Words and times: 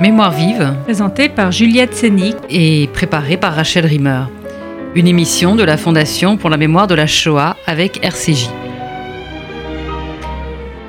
Mémoire 0.00 0.30
vive, 0.30 0.74
Présenté 0.84 1.28
par 1.28 1.50
Juliette 1.50 1.92
Sénic. 1.92 2.36
et 2.48 2.88
préparée 2.92 3.36
par 3.36 3.54
Rachel 3.54 3.84
Rimmer. 3.84 4.22
Une 4.94 5.08
émission 5.08 5.56
de 5.56 5.64
la 5.64 5.76
Fondation 5.76 6.36
pour 6.36 6.50
la 6.50 6.56
mémoire 6.56 6.86
de 6.86 6.94
la 6.94 7.08
Shoah 7.08 7.56
avec 7.66 8.04
RCJ. 8.04 8.48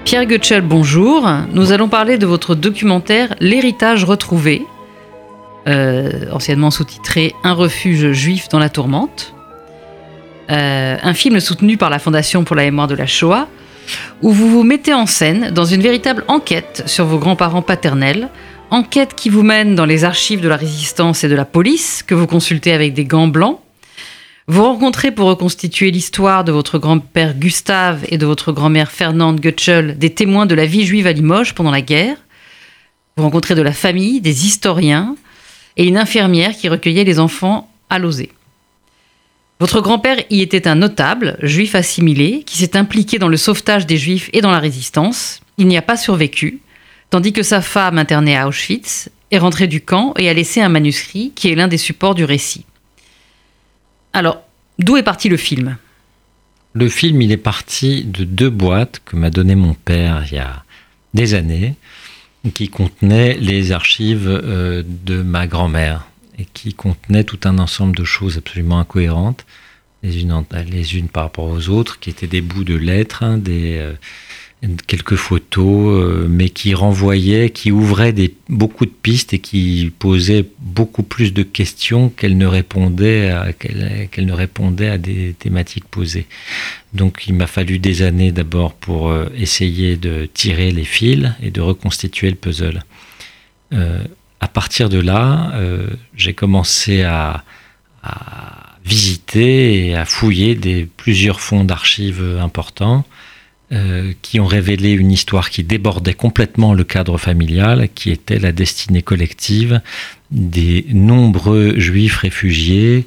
Pierre 0.06 0.28
Goetschel, 0.28 0.62
bonjour. 0.62 1.28
Nous 1.54 1.72
allons 1.72 1.90
parler 1.90 2.20
de 2.20 2.28
votre 2.28 2.54
documentaire 2.54 3.34
L'héritage 3.40 4.04
retrouvé, 4.04 4.68
euh, 5.68 6.26
anciennement 6.32 6.70
sous-titré 6.70 7.34
Un 7.44 7.54
refuge 7.54 8.12
juif 8.12 8.48
dans 8.50 8.60
la 8.60 8.70
tourmente. 8.70 9.34
Euh, 10.52 10.98
un 11.02 11.14
film 11.16 11.40
soutenu 11.40 11.78
par 11.78 11.90
la 11.90 11.98
Fondation 11.98 12.44
pour 12.44 12.56
la 12.56 12.64
mémoire 12.64 12.88
de 12.88 12.96
la 12.96 13.08
Shoah, 13.08 13.48
où 14.22 14.32
vous 14.32 14.52
vous 14.52 14.64
mettez 14.64 14.94
en 14.94 15.08
scène 15.08 15.50
dans 15.50 15.66
une 15.66 15.82
véritable 15.82 16.24
enquête 16.28 16.84
sur 16.86 17.06
vos 17.06 17.18
grands-parents 17.18 17.64
paternels, 17.64 18.30
enquête 18.72 19.16
qui 19.16 19.30
vous 19.30 19.44
mène 19.44 19.76
dans 19.76 19.86
les 19.86 20.04
archives 20.04 20.42
de 20.42 20.48
la 20.48 20.56
résistance 20.56 21.24
et 21.24 21.30
de 21.30 21.36
la 21.36 21.46
police, 21.46 22.04
que 22.04 22.16
vous 22.16 22.28
consultez 22.28 22.72
avec 22.72 22.94
des 22.94 23.06
gants 23.06 23.28
blancs. 23.28 23.60
Vous 24.48 24.64
rencontrez 24.64 25.12
pour 25.12 25.28
reconstituer 25.28 25.92
l'histoire 25.92 26.44
de 26.44 26.52
votre 26.52 26.80
grand-père 26.80 27.36
Gustave 27.36 28.06
et 28.10 28.18
de 28.18 28.26
votre 28.26 28.52
grand-mère 28.52 28.92
Fernande 28.92 29.40
Goetschel, 29.40 29.98
des 29.98 30.10
témoins 30.10 30.46
de 30.46 30.56
la 30.56 30.66
vie 30.66 30.86
juive 30.86 31.06
à 31.06 31.12
Limoges 31.12 31.54
pendant 31.54 31.72
la 31.72 31.82
guerre. 31.82 32.18
Vous 33.16 33.24
rencontrez 33.24 33.54
de 33.54 33.62
la 33.62 33.74
famille, 33.74 34.22
des 34.22 34.48
historiens 34.48 35.16
et 35.78 35.86
une 35.86 35.98
infirmière 35.98 36.56
qui 36.56 36.68
recueillait 36.68 37.04
les 37.04 37.20
enfants 37.20 37.72
à 37.90 38.00
Lozé. 38.00 38.32
Votre 39.60 39.82
grand-père 39.82 40.18
y 40.30 40.42
était 40.42 40.68
un 40.68 40.76
notable, 40.76 41.38
juif 41.42 41.76
assimilé, 41.76 42.44
qui 42.46 42.58
s'est 42.58 42.78
impliqué 42.78 43.20
dans 43.20 43.28
le 43.28 43.38
sauvetage 43.38 43.86
des 43.86 43.98
juifs 43.98 44.30
et 44.32 44.42
dans 44.42 44.52
la 44.52 44.60
résistance. 44.60 45.42
Il 45.58 45.68
n'y 45.68 45.78
a 45.78 45.82
pas 45.82 45.98
survécu, 45.98 46.60
tandis 47.10 47.34
que 47.34 47.44
sa 47.44 47.62
femme, 47.62 47.98
internée 47.98 48.38
à 48.38 48.48
Auschwitz, 48.48 49.10
est 49.32 49.38
rentrée 49.38 49.68
du 49.68 49.82
camp 49.82 50.14
et 50.18 50.30
a 50.30 50.34
laissé 50.34 50.62
un 50.62 50.70
manuscrit 50.70 51.32
qui 51.36 51.50
est 51.50 51.56
l'un 51.56 51.68
des 51.68 51.78
supports 51.78 52.16
du 52.16 52.24
récit. 52.24 52.66
Alors, 54.14 54.42
d'où 54.80 54.98
est 54.98 55.04
parti 55.04 55.30
le 55.30 55.38
film? 55.38 55.78
Le 56.74 56.90
film, 56.90 57.22
il 57.22 57.32
est 57.32 57.38
parti 57.38 58.04
de 58.04 58.24
deux 58.24 58.50
boîtes 58.50 59.02
que 59.06 59.16
m'a 59.16 59.30
donné 59.30 59.56
mon 59.56 59.74
père 59.74 60.26
il 60.32 60.36
y 60.36 60.40
a 60.40 60.64
des 61.14 61.34
années, 61.34 61.76
qui 62.54 62.70
contenaient 62.70 63.36
les 63.36 63.72
archives 63.72 64.28
euh, 64.28 64.84
de 64.86 65.22
ma 65.22 65.48
grand-mère 65.48 66.08
et 66.38 66.46
qui 66.46 66.74
contenaient 66.74 67.24
tout 67.26 67.40
un 67.44 67.58
ensemble 67.60 67.96
de 67.96 68.06
choses 68.06 68.38
absolument 68.38 68.80
incohérentes, 68.80 69.46
les 70.04 70.22
unes, 70.22 70.46
les 70.70 70.96
unes 70.96 71.10
par 71.10 71.24
rapport 71.24 71.46
aux 71.46 71.68
autres, 71.68 72.00
qui 72.00 72.10
étaient 72.10 72.28
des 72.28 72.42
bouts 72.42 72.64
de 72.64 72.76
lettres, 72.76 73.24
hein, 73.24 73.38
des, 73.38 73.78
euh, 73.78 73.94
quelques 74.88 75.16
photos, 75.16 76.04
euh, 76.04 76.28
mais 76.30 76.50
qui 76.50 76.74
renvoyaient, 76.74 77.50
qui 77.50 77.72
ouvraient 77.72 78.14
beaucoup 78.50 78.86
de 78.86 78.92
pistes 78.92 79.34
et 79.34 79.40
qui 79.40 79.92
posaient 80.00 80.46
beaucoup 80.60 81.04
plus 81.04 81.34
de 81.34 81.44
questions 81.44 82.10
qu'elles 82.10 82.38
ne 82.38 82.46
répondaient 82.46 83.30
à, 83.30 84.98
des 84.98 85.36
thématiques 85.40 85.86
posées. 85.86 86.28
Donc 86.94 87.26
il 87.28 87.36
m'a 87.36 87.48
fallu 87.48 87.80
des 87.80 88.02
années 88.02 88.34
d'abord 88.34 88.74
pour 88.74 89.10
euh, 89.10 89.30
essayer 89.38 89.96
de 89.96 90.28
tirer 90.34 90.72
les 90.72 90.84
fils 90.84 91.32
et 91.42 91.52
de 91.52 91.62
reconstituer 91.62 92.30
le 92.30 92.36
puzzle. 92.36 92.84
Euh, 93.74 94.04
à 94.42 94.48
partir 94.48 94.90
de 94.90 95.00
là, 95.00 95.54
j'ai 96.16 96.34
commencé 96.34 97.04
à, 97.04 97.44
visiter 98.86 99.88
et 99.88 99.96
à 99.96 100.06
fouiller 100.06 100.56
plusieurs 100.96 101.42
fonds 101.42 101.66
d'archives 101.66 102.24
importants 102.42 103.06
euh, 103.72 104.14
qui 104.22 104.40
ont 104.40 104.48
révélé 104.48 104.92
une 104.92 105.12
histoire 105.12 105.50
qui 105.50 105.64
débordait 105.64 106.14
complètement 106.14 106.74
le 106.74 106.84
cadre 106.84 107.18
familial, 107.18 107.90
qui 107.94 108.10
était 108.12 108.40
la 108.40 108.52
destinée 108.52 109.02
collective 109.02 109.82
des 110.32 110.86
nombreux 110.90 111.78
juifs 111.80 112.18
réfugiés 112.18 113.06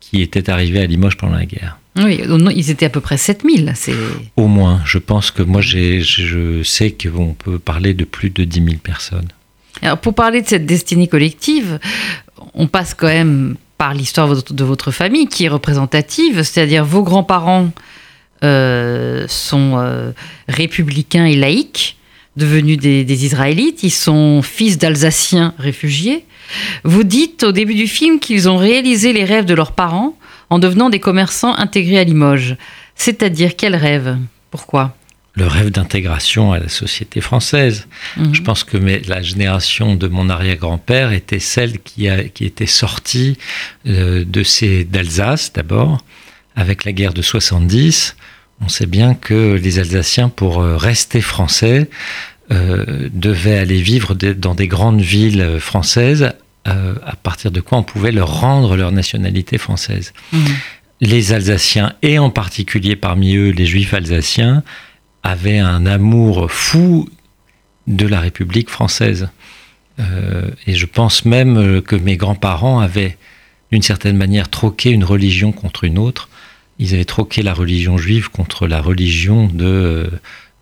qui 0.00 0.22
étaient 0.22 0.48
arrivés 0.50 0.80
à 0.80 0.86
Limoges 0.86 1.16
pendant 1.16 1.36
la 1.36 1.46
guerre. 1.46 1.78
Oui, 1.96 2.20
ils 2.54 2.70
étaient 2.70 2.86
à 2.86 2.90
peu 2.90 3.00
près 3.00 3.16
7000. 3.16 3.72
C'est... 3.74 3.94
Au 4.36 4.46
moins, 4.46 4.80
je 4.84 4.98
pense 4.98 5.30
que 5.30 5.42
moi, 5.42 5.60
je 5.60 6.62
sais 6.62 6.92
qu'on 6.92 7.34
peut 7.34 7.58
parler 7.58 7.92
de 7.94 8.04
plus 8.04 8.30
de 8.30 8.44
10 8.44 8.64
000 8.64 8.76
personnes. 8.82 9.28
Alors, 9.82 9.98
pour 9.98 10.14
parler 10.14 10.42
de 10.42 10.48
cette 10.48 10.66
destinée 10.66 11.08
collective, 11.08 11.78
on 12.54 12.66
passe 12.66 12.94
quand 12.94 13.08
même 13.08 13.56
par 13.76 13.94
l'histoire 13.94 14.28
de 14.28 14.64
votre, 14.64 14.90
famille 14.90 15.28
qui 15.28 15.44
est 15.44 15.48
représentative, 15.48 16.42
c'est-à-dire 16.42 16.84
vos 16.84 17.02
grands-parents 17.02 17.70
sont 18.42 19.74
euh, 19.78 20.12
républicains 20.48 21.26
et 21.26 21.36
laïcs, 21.36 21.96
devenus 22.36 22.78
des, 22.78 23.04
des 23.04 23.24
Israélites, 23.24 23.82
ils 23.82 23.90
sont 23.90 24.42
fils 24.42 24.78
d'Alsaciens 24.78 25.54
réfugiés. 25.58 26.24
Vous 26.84 27.04
dites 27.04 27.42
au 27.42 27.52
début 27.52 27.74
du 27.74 27.88
film 27.88 28.20
qu'ils 28.20 28.48
ont 28.48 28.56
réalisé 28.56 29.12
les 29.12 29.24
rêves 29.24 29.44
de 29.44 29.54
leurs 29.54 29.72
parents 29.72 30.16
en 30.50 30.58
devenant 30.58 30.88
des 30.88 31.00
commerçants 31.00 31.54
intégrés 31.54 31.98
à 31.98 32.04
Limoges. 32.04 32.56
C'est-à-dire 32.94 33.56
quel 33.56 33.76
rêve? 33.76 34.16
Pourquoi? 34.50 34.94
Le 35.34 35.46
rêve 35.46 35.70
d'intégration 35.70 36.52
à 36.52 36.58
la 36.58 36.68
société 36.68 37.20
française. 37.20 37.86
Mhm. 38.16 38.34
Je 38.34 38.42
pense 38.42 38.64
que 38.64 38.76
la 38.76 39.22
génération 39.22 39.94
de 39.94 40.08
mon 40.08 40.28
arrière-grand-père 40.30 41.12
était 41.12 41.38
celle 41.38 41.78
qui, 41.78 42.08
a, 42.08 42.24
qui 42.24 42.44
était 42.44 42.66
sortie 42.66 43.36
euh, 43.86 44.24
de 44.24 44.42
d'Alsace 44.84 45.52
d'abord, 45.52 45.98
avec 46.56 46.84
la 46.84 46.92
guerre 46.92 47.14
de 47.14 47.22
70. 47.22 48.16
On 48.60 48.68
sait 48.68 48.86
bien 48.86 49.14
que 49.14 49.54
les 49.54 49.78
Alsaciens, 49.78 50.28
pour 50.28 50.60
euh, 50.60 50.76
rester 50.76 51.20
français, 51.20 51.88
euh, 52.50 53.08
devaient 53.12 53.58
aller 53.58 53.80
vivre 53.80 54.14
dans 54.14 54.54
des 54.54 54.68
grandes 54.68 55.00
villes 55.00 55.58
françaises, 55.60 56.32
euh, 56.66 56.94
à 57.06 57.14
partir 57.14 57.50
de 57.50 57.60
quoi 57.60 57.78
on 57.78 57.82
pouvait 57.82 58.10
leur 58.12 58.40
rendre 58.40 58.76
leur 58.76 58.90
nationalité 58.90 59.58
française 59.58 60.12
Mhm. 60.32 60.40
les 61.00 61.32
Alsaciens, 61.32 61.94
et 62.02 62.18
en 62.18 62.30
particulier 62.30 62.96
parmi 62.96 63.36
eux 63.36 63.50
les 63.50 63.66
Juifs 63.66 63.94
alsaciens, 63.94 64.64
avaient 65.22 65.58
un 65.58 65.86
amour 65.86 66.50
fou 66.50 67.08
de 67.86 68.06
la 68.06 68.20
République 68.20 68.70
française. 68.70 69.28
Euh, 70.00 70.50
et 70.66 70.74
je 70.74 70.86
pense 70.86 71.24
même 71.24 71.82
que 71.82 71.96
mes 71.96 72.16
grands-parents 72.16 72.80
avaient, 72.80 73.16
d'une 73.72 73.82
certaine 73.82 74.16
manière, 74.16 74.48
troqué 74.48 74.90
une 74.90 75.04
religion 75.04 75.52
contre 75.52 75.84
une 75.84 75.98
autre. 75.98 76.28
Ils 76.78 76.94
avaient 76.94 77.04
troqué 77.04 77.42
la 77.42 77.54
religion 77.54 77.98
juive 77.98 78.30
contre 78.30 78.66
la 78.66 78.80
religion 78.80 79.46
de, 79.46 80.10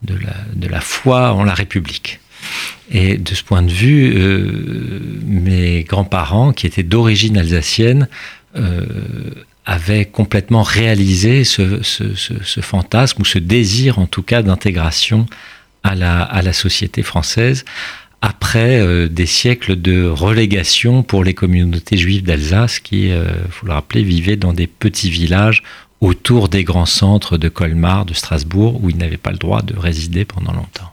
de, 0.03 0.15
la, 0.15 0.35
de 0.55 0.67
la 0.69 0.81
foi 0.81 1.33
en 1.33 1.45
la 1.45 1.55
République. 1.55 2.21
Et 2.91 3.19
de 3.19 3.35
ce 3.35 3.43
point 3.43 3.63
de 3.63 3.73
vue, 3.73 4.13
euh, 4.17 5.01
mes 5.27 5.83
grands-parents, 5.83 6.53
qui 6.53 6.67
étaient 6.67 6.83
d'origine 6.85 7.37
alsacienne, 7.37 8.09
euh, 8.57 8.85
avaient 9.65 10.05
complètement 10.05 10.63
réalisé 10.63 11.43
ce, 11.45 11.83
ce- 11.83 12.15
ce- 12.15 12.61
fantasme, 12.61 13.23
ou 13.23 13.25
ce 13.25 13.39
désir 13.41 13.99
en 13.99 14.07
tout 14.07 14.23
cas 14.23 14.43
d'intégration 14.43 15.27
à 15.83 15.95
la, 15.97 16.23
à 16.23 16.41
la 16.41 16.53
société 16.53 17.03
française, 17.03 17.65
après 18.23 18.81
euh, 18.81 19.09
des 19.09 19.27
siècles 19.27 19.75
de 19.81 20.07
relégation 20.07 21.03
pour 21.03 21.25
les 21.25 21.35
communautés 21.35 21.97
juives 21.97 22.23
d'Alsace 22.23 22.79
qui, 22.79 23.09
il 23.09 23.25
faut 23.51 23.67
le 23.67 23.73
rappeler, 23.73 24.03
vivaient 24.05 24.37
dans 24.37 24.53
des 24.53 24.69
petits 24.69 25.11
villages 25.11 25.63
autour 26.01 26.49
des 26.49 26.65
grands 26.65 26.87
centres 26.87 27.39
de 27.39 27.49
Colmar, 27.49 28.05
de 28.05 28.15
Strasbourg, 28.15 28.83
où 28.83 28.91
ils 28.91 28.97
n'avaient 28.97 29.17
pas 29.17 29.33
le 29.33 29.39
droit 29.39 29.63
de 29.63 29.77
résider 29.77 30.25
pendant 30.25 30.53
longtemps. 30.53 30.93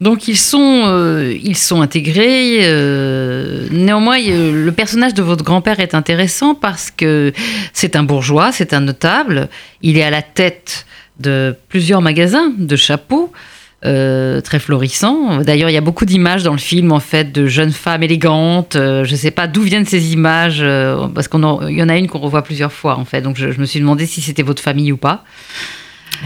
Donc 0.00 0.28
ils 0.28 0.38
sont, 0.38 0.82
euh, 0.86 1.36
ils 1.42 1.56
sont 1.56 1.82
intégrés. 1.82 2.60
euh, 2.62 3.68
néanmoins, 3.70 4.18
euh, 4.18 4.64
le 4.64 4.72
personnage 4.72 5.12
de 5.12 5.22
votre 5.22 5.44
grand-père 5.44 5.78
est 5.78 5.94
intéressant 5.94 6.54
parce 6.54 6.90
que 6.90 7.34
c'est 7.74 7.96
un 7.96 8.02
bourgeois, 8.02 8.50
c'est 8.50 8.72
un 8.72 8.80
notable. 8.80 9.50
Il 9.82 9.98
est 9.98 10.02
à 10.02 10.10
la 10.10 10.22
tête 10.22 10.86
de 11.18 11.54
plusieurs 11.68 12.00
magasins 12.00 12.50
de 12.56 12.76
chapeaux. 12.76 13.30
Euh, 13.84 14.40
très 14.42 14.58
florissants. 14.58 15.42
D'ailleurs, 15.42 15.70
il 15.70 15.72
y 15.72 15.78
a 15.78 15.80
beaucoup 15.80 16.04
d'images 16.04 16.42
dans 16.42 16.52
le 16.52 16.58
film, 16.58 16.92
en 16.92 17.00
fait, 17.00 17.32
de 17.32 17.46
jeunes 17.46 17.72
femmes 17.72 18.02
élégantes. 18.02 18.76
Euh, 18.76 19.04
je 19.04 19.12
ne 19.12 19.16
sais 19.16 19.30
pas 19.30 19.46
d'où 19.46 19.62
viennent 19.62 19.86
ces 19.86 20.12
images, 20.12 20.60
euh, 20.60 21.08
parce 21.08 21.28
qu'il 21.28 21.40
y 21.40 21.82
en 21.82 21.88
a 21.88 21.96
une 21.96 22.06
qu'on 22.06 22.18
revoit 22.18 22.42
plusieurs 22.42 22.72
fois, 22.72 22.96
en 22.98 23.04
fait. 23.04 23.22
Donc, 23.22 23.36
je, 23.36 23.52
je 23.52 23.60
me 23.60 23.64
suis 23.64 23.80
demandé 23.80 24.06
si 24.06 24.20
c'était 24.20 24.42
votre 24.42 24.62
famille 24.62 24.92
ou 24.92 24.98
pas. 24.98 25.24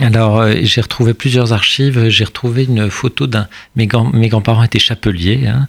Alors, 0.01 0.41
euh, 0.41 0.55
j'ai 0.63 0.81
retrouvé 0.81 1.15
plusieurs 1.15 1.53
archives. 1.53 2.09
J'ai 2.09 2.25
retrouvé 2.25 2.65
une 2.65 2.91
photo 2.91 3.27
d'un. 3.27 3.49
Mes, 3.77 3.87
grands, 3.87 4.11
mes 4.13 4.29
grands-parents 4.29 4.63
étaient 4.65 4.79
chapeliers, 4.79 5.47
hein, 5.47 5.69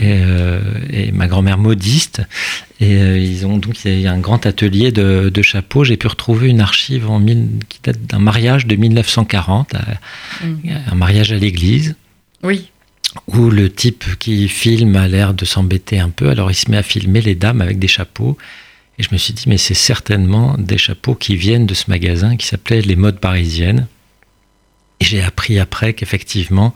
et, 0.00 0.18
euh, 0.20 0.60
et 0.90 1.10
ma 1.12 1.26
grand-mère 1.26 1.58
modiste. 1.58 2.22
Et 2.80 2.96
euh, 2.96 3.18
ils 3.18 3.46
ont 3.46 3.56
donc 3.58 3.84
il 3.84 4.00
y 4.00 4.06
a 4.06 4.12
un 4.12 4.18
grand 4.18 4.46
atelier 4.46 4.92
de, 4.92 5.30
de 5.32 5.42
chapeaux. 5.42 5.84
J'ai 5.84 5.96
pu 5.96 6.06
retrouver 6.06 6.48
une 6.48 6.60
archive 6.60 7.10
en 7.10 7.18
mille, 7.18 7.48
qui 7.68 7.80
date 7.82 8.00
d'un 8.06 8.18
mariage 8.18 8.66
de 8.66 8.76
1940, 8.76 9.74
à- 9.74 9.80
un 10.90 10.94
mariage 10.94 11.32
à 11.32 11.36
l'église 11.36 11.94
Oui. 12.42 12.70
où 13.28 13.50
le 13.50 13.70
type 13.72 14.04
qui 14.18 14.48
filme 14.48 14.96
a 14.96 15.08
l'air 15.08 15.34
de 15.34 15.44
s'embêter 15.44 15.98
un 15.98 16.10
peu. 16.10 16.30
Alors 16.30 16.50
il 16.50 16.54
se 16.54 16.70
met 16.70 16.76
à 16.76 16.82
filmer 16.82 17.20
les 17.20 17.34
dames 17.34 17.60
avec 17.60 17.78
des 17.78 17.88
chapeaux. 17.88 18.36
Et 18.98 19.02
je 19.02 19.08
me 19.12 19.18
suis 19.18 19.34
dit, 19.34 19.44
mais 19.48 19.58
c'est 19.58 19.74
certainement 19.74 20.56
des 20.58 20.78
chapeaux 20.78 21.14
qui 21.14 21.36
viennent 21.36 21.66
de 21.66 21.74
ce 21.74 21.90
magasin 21.90 22.36
qui 22.36 22.46
s'appelait 22.46 22.80
Les 22.80 22.96
Modes 22.96 23.18
Parisiennes. 23.18 23.88
Et 25.00 25.04
j'ai 25.04 25.22
appris 25.22 25.58
après 25.58 25.94
qu'effectivement, 25.94 26.74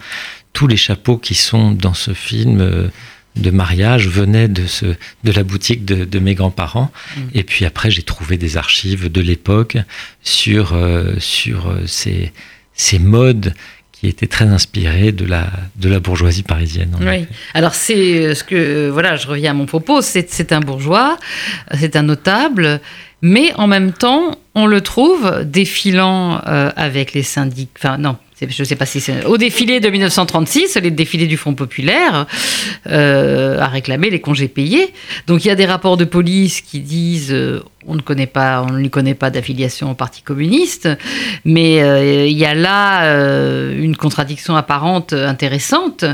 tous 0.52 0.66
les 0.66 0.76
chapeaux 0.76 1.18
qui 1.18 1.34
sont 1.34 1.70
dans 1.70 1.94
ce 1.94 2.14
film 2.14 2.60
euh, 2.60 2.88
de 3.36 3.50
mariage 3.50 4.08
de, 4.08 4.66
ce, 4.66 4.86
de 4.86 5.32
la 5.32 5.44
boutique 5.44 5.84
de, 5.84 6.18
mes 6.18 6.34
grands-parents. 6.34 6.90
Mm. 7.16 7.20
Et 7.34 7.44
puis 7.44 7.64
après, 7.64 7.90
j'ai 7.90 8.02
trouvé 8.02 8.36
des 8.36 8.56
archives 8.56 9.10
de 9.10 9.20
l'époque 9.20 9.78
sur, 10.22 10.72
euh, 10.72 11.14
sur 11.18 11.68
euh, 11.68 11.86
ces, 11.86 12.32
ces 12.74 12.98
modes 12.98 13.54
qui 13.98 14.06
étaient 14.06 14.26
très 14.26 14.46
inspirés 14.46 15.12
de 15.12 15.24
la, 15.24 15.46
de 15.76 15.88
la 15.88 16.00
bourgeoisie 16.00 16.42
parisienne. 16.42 16.96
Oui. 17.00 17.26
Alors 17.54 17.74
c'est 17.74 18.34
ce 18.34 18.44
que 18.44 18.88
voilà, 18.88 19.16
je 19.16 19.26
reviens 19.26 19.50
à 19.50 19.54
mon 19.54 19.66
propos. 19.66 20.02
C'est 20.02 20.52
un 20.52 20.60
bourgeois, 20.60 21.16
c'est 21.74 21.96
un 21.96 22.02
notable, 22.02 22.80
mais 23.22 23.52
en 23.56 23.66
même 23.66 23.92
temps, 23.92 24.38
on 24.54 24.66
le 24.66 24.80
trouve 24.80 25.42
défilant 25.44 26.36
avec 26.38 27.12
les 27.12 27.22
syndics. 27.24 27.70
Enfin 27.76 27.98
non, 27.98 28.16
je 28.46 28.62
ne 28.62 28.64
sais 28.64 28.76
pas 28.76 28.86
si 28.86 29.00
c'est 29.00 29.24
au 29.24 29.36
défilé 29.36 29.80
de 29.80 29.88
1936, 29.88 30.76
les 30.82 30.90
défilés 30.90 31.26
du 31.26 31.36
Front 31.36 31.54
populaire 31.54 32.26
euh, 32.86 33.58
a 33.58 33.66
réclamé 33.66 34.10
les 34.10 34.20
congés 34.20 34.48
payés. 34.48 34.92
Donc 35.26 35.44
il 35.44 35.48
y 35.48 35.50
a 35.50 35.54
des 35.54 35.66
rapports 35.66 35.96
de 35.96 36.04
police 36.04 36.60
qui 36.60 36.80
disent 36.80 37.32
euh, 37.32 37.62
on 37.86 37.94
ne 37.94 38.00
connaît 38.00 38.26
pas, 38.26 38.64
on 38.68 38.72
ne 38.72 38.78
lui 38.78 38.90
connaît 38.90 39.14
pas 39.14 39.30
d'affiliation 39.30 39.90
au 39.92 39.94
Parti 39.94 40.22
communiste, 40.22 40.88
mais 41.44 41.80
euh, 41.80 42.26
il 42.26 42.36
y 42.36 42.44
a 42.44 42.54
là 42.54 43.04
euh, 43.04 43.80
une 43.80 43.96
contradiction 43.96 44.56
apparente 44.56 45.12
intéressante 45.12 46.04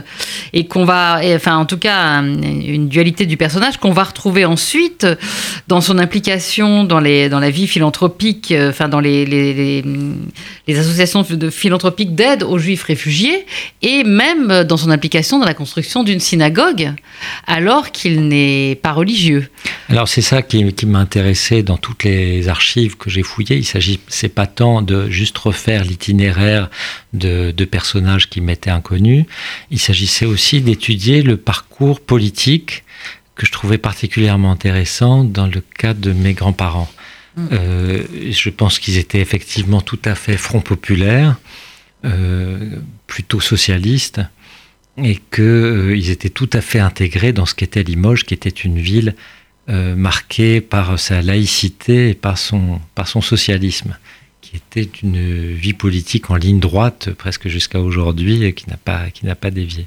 et 0.52 0.66
qu'on 0.66 0.84
va, 0.84 1.20
enfin 1.34 1.56
en 1.56 1.64
tout 1.64 1.78
cas 1.78 2.22
une 2.22 2.88
dualité 2.88 3.24
du 3.24 3.36
personnage 3.36 3.78
qu'on 3.78 3.92
va 3.92 4.04
retrouver 4.04 4.44
ensuite 4.44 5.06
dans 5.66 5.80
son 5.80 5.98
implication 5.98 6.84
dans 6.84 7.00
les 7.00 7.30
dans 7.30 7.40
la 7.40 7.50
vie 7.50 7.66
philanthropique, 7.66 8.52
euh, 8.52 8.68
enfin 8.68 8.88
dans 8.88 9.00
les 9.00 9.24
les, 9.24 10.78
associations 10.78 11.24
de 11.28 11.50
philanthropiques 11.50 12.14
d'aide 12.14 12.42
aux 12.42 12.58
Juifs 12.58 12.82
réfugiés 12.82 13.46
et 13.80 14.04
même 14.04 14.64
dans 14.64 14.76
son 14.76 14.90
implication 14.90 15.38
dans 15.38 15.46
la 15.46 15.54
construction 15.54 16.02
d'une 16.02 16.20
synagogue 16.20 16.92
alors 17.46 17.90
qu'il 17.90 18.28
n'est 18.28 18.78
pas 18.82 18.92
religieux. 18.92 19.48
Alors 19.88 20.08
c'est 20.08 20.20
ça 20.20 20.42
qui, 20.42 20.72
qui 20.72 20.86
m'a 20.86 21.00
dans 21.62 21.76
toutes 21.76 22.04
les 22.04 22.48
archives 22.48 22.96
que 22.96 23.10
j'ai 23.10 23.22
fouillées. 23.22 23.56
Il 23.56 23.64
s'agit, 23.64 24.00
c'est 24.08 24.28
pas 24.28 24.46
tant 24.46 24.82
de 24.82 25.08
juste 25.10 25.36
refaire 25.38 25.84
l'itinéraire 25.84 26.70
de, 27.12 27.52
personnages 27.64 28.28
qui 28.28 28.40
m'étaient 28.40 28.70
inconnus. 28.70 29.24
Il 29.70 29.78
s'agissait 29.78 30.26
aussi 30.26 30.60
d'étudier 30.60 31.22
le 31.22 31.36
parcours 31.36 32.00
politique 32.00 32.84
que 33.36 33.46
je 33.46 33.52
trouvais 33.52 33.78
particulièrement 33.78 34.52
intéressant 34.52 35.24
dans 35.24 35.46
le 35.46 35.60
cas 35.60 35.94
de 35.94 36.12
mes 36.12 36.34
grands-parents. 36.34 36.90
Mm. 37.36 37.48
Euh, 37.52 38.02
je 38.30 38.50
pense 38.50 38.78
qu'ils 38.78 38.98
étaient 38.98 39.20
effectivement 39.20 39.80
tout 39.80 39.98
à 40.04 40.14
fait 40.14 40.36
front 40.36 40.60
populaire, 40.60 41.36
euh, 42.04 42.76
plutôt 43.06 43.40
socialistes, 43.40 44.20
et 45.02 45.16
qu'ils 45.16 45.42
euh, 45.44 46.10
étaient 46.10 46.30
tout 46.30 46.50
à 46.52 46.60
fait 46.60 46.78
intégrés 46.78 47.32
dans 47.32 47.46
ce 47.46 47.54
qu'était 47.54 47.82
Limoges, 47.82 48.24
qui 48.24 48.34
était 48.34 48.48
une 48.48 48.78
ville 48.78 49.14
euh, 49.70 49.94
marqué 49.94 50.60
par 50.60 50.98
sa 50.98 51.22
laïcité 51.22 52.10
et 52.10 52.14
par 52.14 52.36
son, 52.36 52.80
par 52.94 53.08
son 53.08 53.22
socialisme, 53.22 53.96
qui 54.42 54.56
était 54.56 54.90
une 55.02 55.54
vie 55.54 55.72
politique 55.72 56.30
en 56.30 56.36
ligne 56.36 56.60
droite 56.60 57.08
presque 57.16 57.48
jusqu'à 57.48 57.80
aujourd'hui 57.80 58.44
et 58.44 58.52
qui 58.52 58.68
n'a 58.68 58.76
pas, 58.76 59.04
pas 59.40 59.50
dévié. 59.50 59.86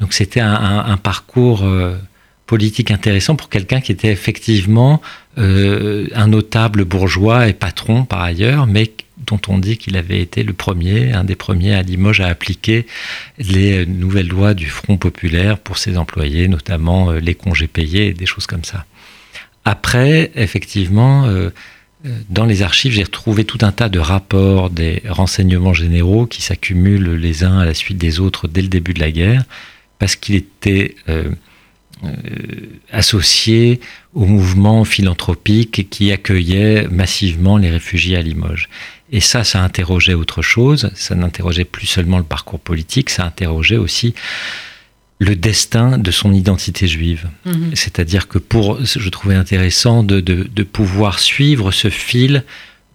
Donc 0.00 0.12
c'était 0.12 0.40
un, 0.40 0.98
parcours 0.98 1.64
euh, 1.64 1.96
politique 2.44 2.90
intéressant 2.90 3.36
pour 3.36 3.48
quelqu'un 3.48 3.80
qui 3.80 3.90
était 3.90 4.12
effectivement 4.12 5.00
euh, 5.38 6.08
un 6.14 6.26
notable 6.26 6.84
bourgeois 6.84 7.48
et 7.48 7.54
patron 7.54 8.04
par 8.04 8.20
ailleurs, 8.20 8.66
mais 8.66 8.92
dont 9.16 9.40
on 9.48 9.56
dit 9.56 9.78
qu'il 9.78 9.96
avait 9.96 10.20
été 10.20 10.42
le 10.42 10.52
premier, 10.52 11.14
un 11.14 11.24
des 11.24 11.36
premiers 11.36 11.72
à 11.72 11.80
Limoges 11.80 12.20
à 12.20 12.26
appliquer 12.26 12.86
les 13.38 13.86
nouvelles 13.86 14.28
lois 14.28 14.52
du 14.52 14.66
Front 14.66 14.98
populaire 14.98 15.58
pour 15.58 15.78
ses 15.78 15.96
employés, 15.96 16.48
notamment 16.48 17.12
les 17.12 17.34
congés 17.34 17.66
payés 17.66 18.08
et 18.08 18.12
des 18.12 18.26
choses 18.26 18.46
comme 18.46 18.64
ça. 18.64 18.84
Après, 19.66 20.30
effectivement, 20.36 21.24
euh, 21.24 21.50
euh, 22.06 22.10
dans 22.30 22.46
les 22.46 22.62
archives, 22.62 22.92
j'ai 22.92 23.02
retrouvé 23.02 23.44
tout 23.44 23.58
un 23.62 23.72
tas 23.72 23.88
de 23.88 23.98
rapports, 23.98 24.70
des 24.70 25.02
renseignements 25.08 25.74
généraux 25.74 26.26
qui 26.26 26.40
s'accumulent 26.40 27.16
les 27.16 27.42
uns 27.42 27.58
à 27.58 27.64
la 27.64 27.74
suite 27.74 27.98
des 27.98 28.20
autres 28.20 28.46
dès 28.46 28.62
le 28.62 28.68
début 28.68 28.94
de 28.94 29.00
la 29.00 29.10
guerre, 29.10 29.42
parce 29.98 30.14
qu'il 30.14 30.36
était 30.36 30.94
euh, 31.08 31.30
associé 32.92 33.80
au 34.14 34.24
mouvement 34.24 34.84
philanthropique 34.84 35.90
qui 35.90 36.12
accueillait 36.12 36.86
massivement 36.86 37.58
les 37.58 37.70
réfugiés 37.70 38.16
à 38.16 38.22
Limoges. 38.22 38.68
Et 39.10 39.20
ça, 39.20 39.42
ça 39.42 39.64
interrogeait 39.64 40.14
autre 40.14 40.42
chose, 40.42 40.90
ça 40.94 41.16
n'interrogeait 41.16 41.64
plus 41.64 41.88
seulement 41.88 42.18
le 42.18 42.24
parcours 42.24 42.60
politique, 42.60 43.10
ça 43.10 43.24
interrogeait 43.24 43.78
aussi 43.78 44.14
le 45.18 45.34
destin 45.34 45.98
de 45.98 46.10
son 46.10 46.32
identité 46.32 46.86
juive. 46.86 47.28
Mhm. 47.44 47.70
C'est-à-dire 47.74 48.28
que 48.28 48.38
pour, 48.38 48.84
je 48.84 49.08
trouvais 49.08 49.34
intéressant 49.34 50.02
de, 50.02 50.20
de, 50.20 50.62
pouvoir 50.62 51.20
suivre 51.20 51.72
ce 51.72 51.88
fil 51.88 52.44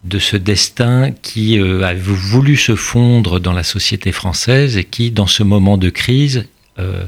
de 0.04 0.20
ce 0.20 0.38
destin 0.38 1.12
qui 1.12 1.60
euh, 1.60 1.84
a 1.84 1.94
voulu 1.94 2.58
se 2.58 2.76
fondre 2.76 3.40
dans 3.40 3.54
la 3.54 3.64
société 3.64 4.12
française 4.12 4.78
et 4.78 4.84
qui, 4.84 5.12
dans 5.12 5.28
ce 5.28 5.44
moment 5.44 5.78
de 5.78 5.90
crise, 5.90 6.48
euh, 6.80 7.06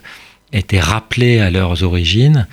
était 0.52 0.80
rappelé 0.80 1.40
à 1.40 1.50
leurs 1.50 1.84
origines. 1.84 2.48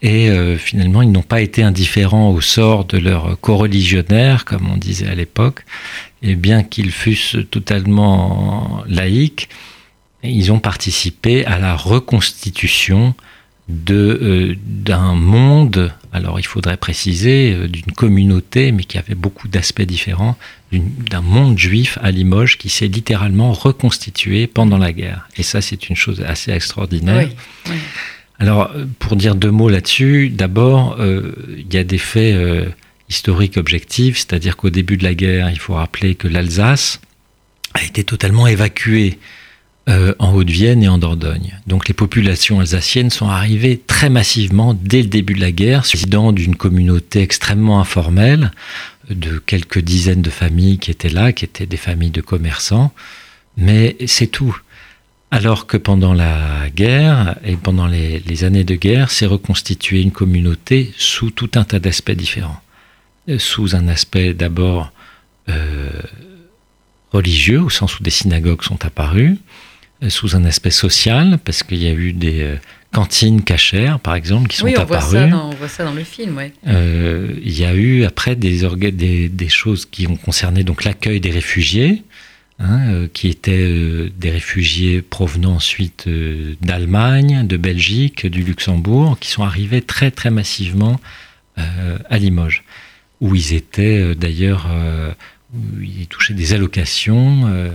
Et 0.00 0.30
euh, 0.30 0.56
finalement, 0.56 1.02
ils 1.02 1.12
n'ont 1.12 1.22
pas 1.22 1.40
été 1.40 1.62
indifférents 1.62 2.30
au 2.30 2.40
sort 2.40 2.86
de 2.86 2.98
leurs 2.98 3.38
coreligionnaires, 3.40 4.44
comme 4.44 4.68
on 4.70 4.76
disait 4.76 5.08
à 5.08 5.14
l'époque, 5.14 5.64
et 6.22 6.34
bien 6.34 6.62
qu'ils 6.62 6.90
fussent 6.90 7.36
totalement 7.50 8.82
laïcs, 8.88 9.48
ils 10.22 10.52
ont 10.52 10.60
participé 10.60 11.44
à 11.46 11.58
la 11.58 11.74
reconstitution 11.74 13.14
euh, 13.90 14.54
d'un 14.66 15.14
monde, 15.14 15.92
alors 16.12 16.40
il 16.40 16.46
faudrait 16.46 16.76
préciser, 16.76 17.52
euh, 17.52 17.68
d'une 17.68 17.92
communauté, 17.92 18.72
mais 18.72 18.84
qui 18.84 18.98
avait 18.98 19.14
beaucoup 19.14 19.48
d'aspects 19.48 19.82
différents, 19.82 20.36
d'un 20.72 21.20
monde 21.20 21.58
juif 21.58 21.96
à 22.02 22.10
Limoges 22.10 22.58
qui 22.58 22.68
s'est 22.68 22.88
littéralement 22.88 23.52
reconstitué 23.52 24.46
pendant 24.46 24.78
la 24.78 24.92
guerre. 24.92 25.28
Et 25.36 25.42
ça, 25.42 25.60
c'est 25.60 25.88
une 25.88 25.96
chose 25.96 26.22
assez 26.22 26.50
extraordinaire. 26.50 27.28
Alors, 28.38 28.72
euh, 28.74 28.84
pour 28.98 29.16
dire 29.16 29.36
deux 29.36 29.50
mots 29.52 29.68
là-dessus, 29.68 30.28
d'abord, 30.28 30.98
il 31.00 31.72
y 31.72 31.78
a 31.78 31.84
des 31.84 31.98
faits 31.98 32.36
historiques 33.08 33.56
objectifs, 33.56 34.18
c'est-à-dire 34.18 34.56
qu'au 34.56 34.70
début 34.70 34.96
de 34.96 35.04
la 35.04 35.14
guerre, 35.14 35.50
il 35.50 35.58
faut 35.58 35.74
rappeler 35.74 36.14
que 36.14 36.28
l'Alsace 36.28 37.00
a 37.74 37.82
été 37.84 38.04
totalement 38.04 38.46
évacuée 38.46 39.18
euh, 39.88 40.14
en 40.20 40.32
Haute-Vienne 40.34 40.82
et 40.82 40.88
en 40.88 40.98
Dordogne. 40.98 41.58
Donc 41.66 41.88
les 41.88 41.94
populations 41.94 42.60
alsaciennes 42.60 43.10
sont 43.10 43.28
arrivées 43.28 43.82
très 43.84 44.10
massivement 44.10 44.74
dès 44.74 45.02
le 45.02 45.08
début 45.08 45.34
de 45.34 45.40
la 45.40 45.50
guerre, 45.50 45.82
président 45.82 46.30
d'une 46.30 46.54
communauté 46.54 47.20
extrêmement 47.20 47.80
informelle, 47.80 48.52
de 49.10 49.38
quelques 49.38 49.80
dizaines 49.80 50.22
de 50.22 50.30
familles 50.30 50.78
qui 50.78 50.92
étaient 50.92 51.08
là, 51.08 51.32
qui 51.32 51.44
étaient 51.44 51.66
des 51.66 51.76
familles 51.76 52.10
de 52.10 52.20
commerçants, 52.20 52.92
mais 53.56 53.96
c'est 54.06 54.28
tout. 54.28 54.56
Alors 55.32 55.66
que 55.66 55.76
pendant 55.76 56.12
la 56.12 56.68
guerre 56.70 57.36
et 57.42 57.56
pendant 57.56 57.86
les, 57.86 58.44
années 58.44 58.64
de 58.64 58.74
guerre, 58.74 59.10
s'est 59.10 59.26
reconstituée 59.26 60.02
une 60.02 60.12
communauté 60.12 60.92
sous 60.96 61.30
tout 61.30 61.50
un 61.54 61.64
tas 61.64 61.78
d'aspects 61.80 62.12
différents. 62.12 62.60
Euh, 63.28 63.38
sous 63.38 63.74
un 63.74 63.88
aspect 63.88 64.34
d'abord 64.34 64.92
euh, 65.48 65.90
religieux, 67.12 67.62
au 67.62 67.70
sens 67.70 67.98
où 67.98 68.02
des 68.02 68.10
synagogues 68.10 68.62
sont 68.62 68.84
apparues, 68.84 69.38
sous 70.08 70.36
un 70.36 70.44
aspect 70.44 70.70
social, 70.70 71.38
parce 71.44 71.62
qu'il 71.62 71.82
y 71.82 71.86
a 71.86 71.92
eu 71.92 72.12
des 72.12 72.40
euh, 72.42 72.56
cantines 72.90 73.42
cachères, 73.42 74.00
par 74.00 74.14
exemple, 74.14 74.48
qui 74.48 74.56
sont 74.56 74.66
oui, 74.66 74.74
on 74.76 74.82
apparues. 74.82 75.10
Voit 75.10 75.20
ça 75.20 75.26
dans, 75.28 75.50
on 75.50 75.54
voit 75.54 75.68
ça 75.68 75.84
dans 75.84 75.94
le 75.94 76.04
film, 76.04 76.36
oui. 76.36 76.52
Euh, 76.66 77.34
il 77.42 77.58
y 77.58 77.64
a 77.64 77.74
eu 77.74 78.04
après 78.04 78.36
des, 78.36 78.62
des, 78.92 79.28
des 79.28 79.48
choses 79.48 79.86
qui 79.86 80.06
ont 80.06 80.16
concerné 80.16 80.64
donc 80.64 80.84
l'accueil 80.84 81.20
des 81.20 81.30
réfugiés, 81.30 82.02
hein, 82.58 83.06
qui 83.12 83.28
étaient 83.28 84.10
des 84.16 84.30
réfugiés 84.30 85.02
provenant 85.02 85.54
ensuite 85.54 86.08
d'Allemagne, 86.60 87.46
de 87.46 87.56
Belgique, 87.56 88.26
du 88.26 88.42
Luxembourg, 88.42 89.18
qui 89.18 89.30
sont 89.30 89.42
arrivés 89.42 89.82
très 89.82 90.10
très 90.10 90.30
massivement 90.30 91.00
à 91.56 92.18
Limoges, 92.18 92.64
où 93.20 93.34
ils 93.34 93.52
étaient 93.52 94.14
d'ailleurs, 94.14 94.68
ils 95.80 96.06
touchaient 96.06 96.34
des 96.34 96.54
allocations 96.54 97.74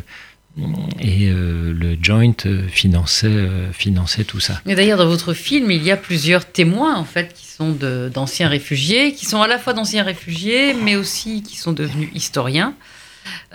et 1.00 1.30
euh, 1.30 1.74
le 1.74 1.98
joint 2.02 2.34
euh, 2.46 2.68
finançait, 2.68 3.28
euh, 3.28 3.72
finançait 3.72 4.24
tout 4.24 4.40
ça. 4.40 4.62
Et 4.66 4.76
d'ailleurs, 4.76 4.98
dans 4.98 5.08
votre 5.08 5.34
film, 5.34 5.70
il 5.72 5.84
y 5.84 5.92
a 5.92 5.98
plusieurs 5.98 6.46
témoins 6.46 6.96
en 6.96 7.04
fait 7.04 7.34
qui 7.34 7.46
sont 7.46 7.72
d'anciens 7.72 8.48
réfugiés, 8.48 9.14
qui 9.14 9.26
sont 9.26 9.42
à 9.42 9.48
la 9.48 9.60
fois 9.60 9.74
d'anciens 9.74 10.04
réfugiés, 10.04 10.74
mais 10.74 10.96
aussi 10.96 11.44
qui 11.44 11.58
sont 11.58 11.74
devenus 11.74 12.10
historiens. 12.14 12.74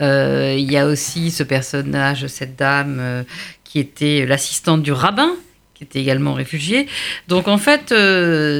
il 0.00 0.70
y 0.70 0.76
a 0.76 0.86
aussi 0.86 1.30
ce 1.30 1.42
personnage, 1.42 2.26
cette 2.26 2.56
dame 2.56 3.24
qui 3.64 3.78
était 3.78 4.26
l'assistante 4.26 4.82
du 4.82 4.92
rabbin, 4.92 5.30
qui 5.74 5.84
était 5.84 6.00
également 6.00 6.34
réfugiée. 6.34 6.88
Donc 7.28 7.46
en 7.48 7.58
fait, 7.58 7.94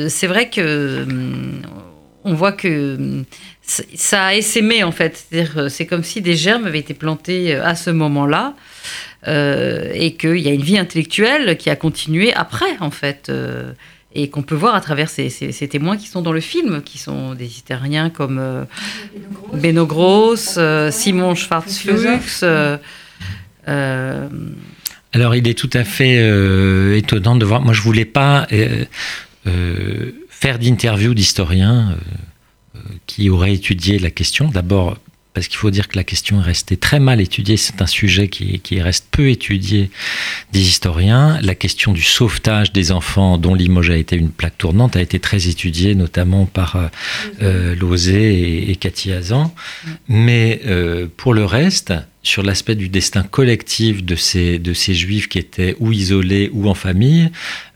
c'est 0.09 0.27
vrai 0.27 0.49
que 0.49 1.03
hum, 1.03 1.63
on 2.25 2.35
voit 2.35 2.53
que 2.53 2.97
hum, 2.97 3.25
ça 3.63 4.25
a 4.25 4.35
essaimé 4.35 4.83
en 4.83 4.93
fait. 4.93 5.27
C'est 5.69 5.87
comme 5.87 6.03
si 6.03 6.21
des 6.21 6.37
germes 6.37 6.67
avaient 6.67 6.81
été 6.81 6.95
plantés 6.95 7.55
euh, 7.55 7.65
à 7.65 7.75
ce 7.75 7.91
moment-là. 7.91 8.55
et 9.27 10.17
qu'il 10.19 10.39
y 10.39 10.49
a 10.49 10.53
une 10.53 10.63
vie 10.63 10.79
intellectuelle 10.79 11.57
qui 11.57 11.71
a 11.71 11.77
continué 11.77 12.33
après, 12.35 12.77
en 12.81 12.91
fait 12.91 13.31
et 14.15 14.29
qu'on 14.29 14.43
peut 14.43 14.55
voir 14.55 14.75
à 14.75 14.81
travers 14.81 15.09
ces, 15.09 15.31
témoins 15.71 15.97
qui 15.97 16.09
sont 16.09 16.23
dans 16.23 16.33
le 16.33 16.41
film, 16.41 16.83
qui 16.83 16.99
sont 16.99 17.35
des 17.35 17.47
historiens 17.47 18.11
comme 18.11 18.39
euh, 18.39 18.65
Beno 19.55 19.87
Gross, 19.87 20.57
euh, 20.59 20.91
Simon 20.91 21.35
Schwarzfuchs. 21.35 22.43
Euh, 22.43 24.29
Alors, 25.13 25.35
il 25.35 25.49
est 25.49 25.59
tout 25.59 25.71
à 25.73 25.85
fait 25.85 26.17
étonnant 26.97 27.37
de 27.37 27.45
voir. 27.45 27.63
Moi, 27.63 27.73
je 27.73 27.81
voulais 27.81 28.05
pas 28.05 28.47
faire 30.29 30.59
d'interview 30.59 31.15
d'historiens 31.15 31.97
qui 33.07 33.31
auraient 33.31 33.55
étudié 33.55 33.99
la 33.99 34.11
question. 34.11 34.49
D'abord, 34.49 34.97
parce 35.35 35.49
qu'il 35.49 35.57
faut 35.57 35.71
dire 35.71 35.89
que 35.89 35.97
la 35.97 36.05
question 36.05 36.41
est 36.41 36.45
restée 36.45 36.77
très 36.77 37.01
mal 37.01 37.21
étudiée. 37.21 37.57
C'est 37.57 37.81
un 37.81 37.87
sujet 37.87 38.29
qui, 38.29 38.81
reste 38.81 39.07
peu 39.11 39.31
étudié 39.31 39.91
des 40.53 40.61
historiens. 40.61 41.39
La 41.41 41.55
question 41.55 41.93
du 41.93 42.03
sauvetage 42.03 42.73
des 42.73 42.93
enfants, 42.93 43.39
dont 43.39 43.55
Limoges 43.55 43.91
a 43.91 43.97
été 43.97 44.17
une 44.17 44.31
plaque 44.31 44.59
tournante, 44.59 44.97
a 44.97 45.01
été 45.01 45.19
très 45.21 45.49
étudiée, 45.49 45.95
notamment 45.95 46.45
par 46.45 46.77
euh, 46.77 46.89
euh 47.43 47.75
Lozé 47.75 48.35
et, 48.35 48.71
et 48.71 48.77
Cathy 48.77 49.13
Hazan. 49.13 49.55
Mais 50.09 50.61
euh, 50.67 51.07
pour 51.17 51.33
le 51.33 51.45
reste, 51.45 51.95
sur 52.23 52.43
l'aspect 52.43 52.75
du 52.75 52.89
destin 52.89 53.23
collectif 53.23 54.05
de 54.05 54.15
ces, 54.15 54.59
de 54.59 54.75
ces 54.75 54.95
juifs 54.95 55.29
qui 55.29 55.39
étaient 55.39 55.77
ou 55.81 55.93
isolés 55.93 56.51
ou 56.53 56.69
en 56.69 56.75
famille, 56.75 57.31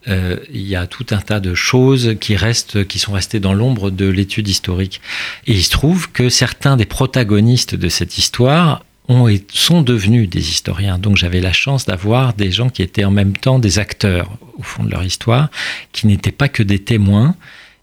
euh, 0.08 0.36
il 0.52 0.66
y 0.66 0.76
a 0.76 0.86
tout 0.86 1.06
un 1.10 1.20
tas 1.20 1.40
de 1.40 1.54
choses 1.54 2.16
qui 2.20 2.36
restent, 2.36 2.86
qui 2.86 2.98
sont 2.98 3.12
restées 3.12 3.40
dans 3.40 3.52
l'ombre 3.52 3.90
de 3.90 4.06
l'étude 4.06 4.48
historique. 4.48 5.00
Et 5.46 5.52
il 5.52 5.62
se 5.62 5.70
trouve 5.70 6.10
que 6.12 6.28
certains 6.28 6.76
des 6.76 6.86
protagonistes 6.86 7.74
de 7.74 7.88
cette 7.88 8.18
histoire 8.18 8.84
ont, 9.08 9.28
sont 9.48 9.82
devenus 9.82 10.28
des 10.28 10.50
historiens. 10.50 10.98
Donc 10.98 11.16
j'avais 11.16 11.40
la 11.40 11.52
chance 11.52 11.86
d'avoir 11.86 12.34
des 12.34 12.50
gens 12.50 12.68
qui 12.68 12.82
étaient 12.82 13.04
en 13.04 13.10
même 13.10 13.36
temps 13.36 13.58
des 13.58 13.78
acteurs 13.78 14.30
au 14.58 14.62
fond 14.62 14.84
de 14.84 14.90
leur 14.90 15.04
histoire, 15.04 15.48
qui 15.92 16.06
n'étaient 16.06 16.32
pas 16.32 16.48
que 16.48 16.62
des 16.62 16.78
témoins. 16.78 17.34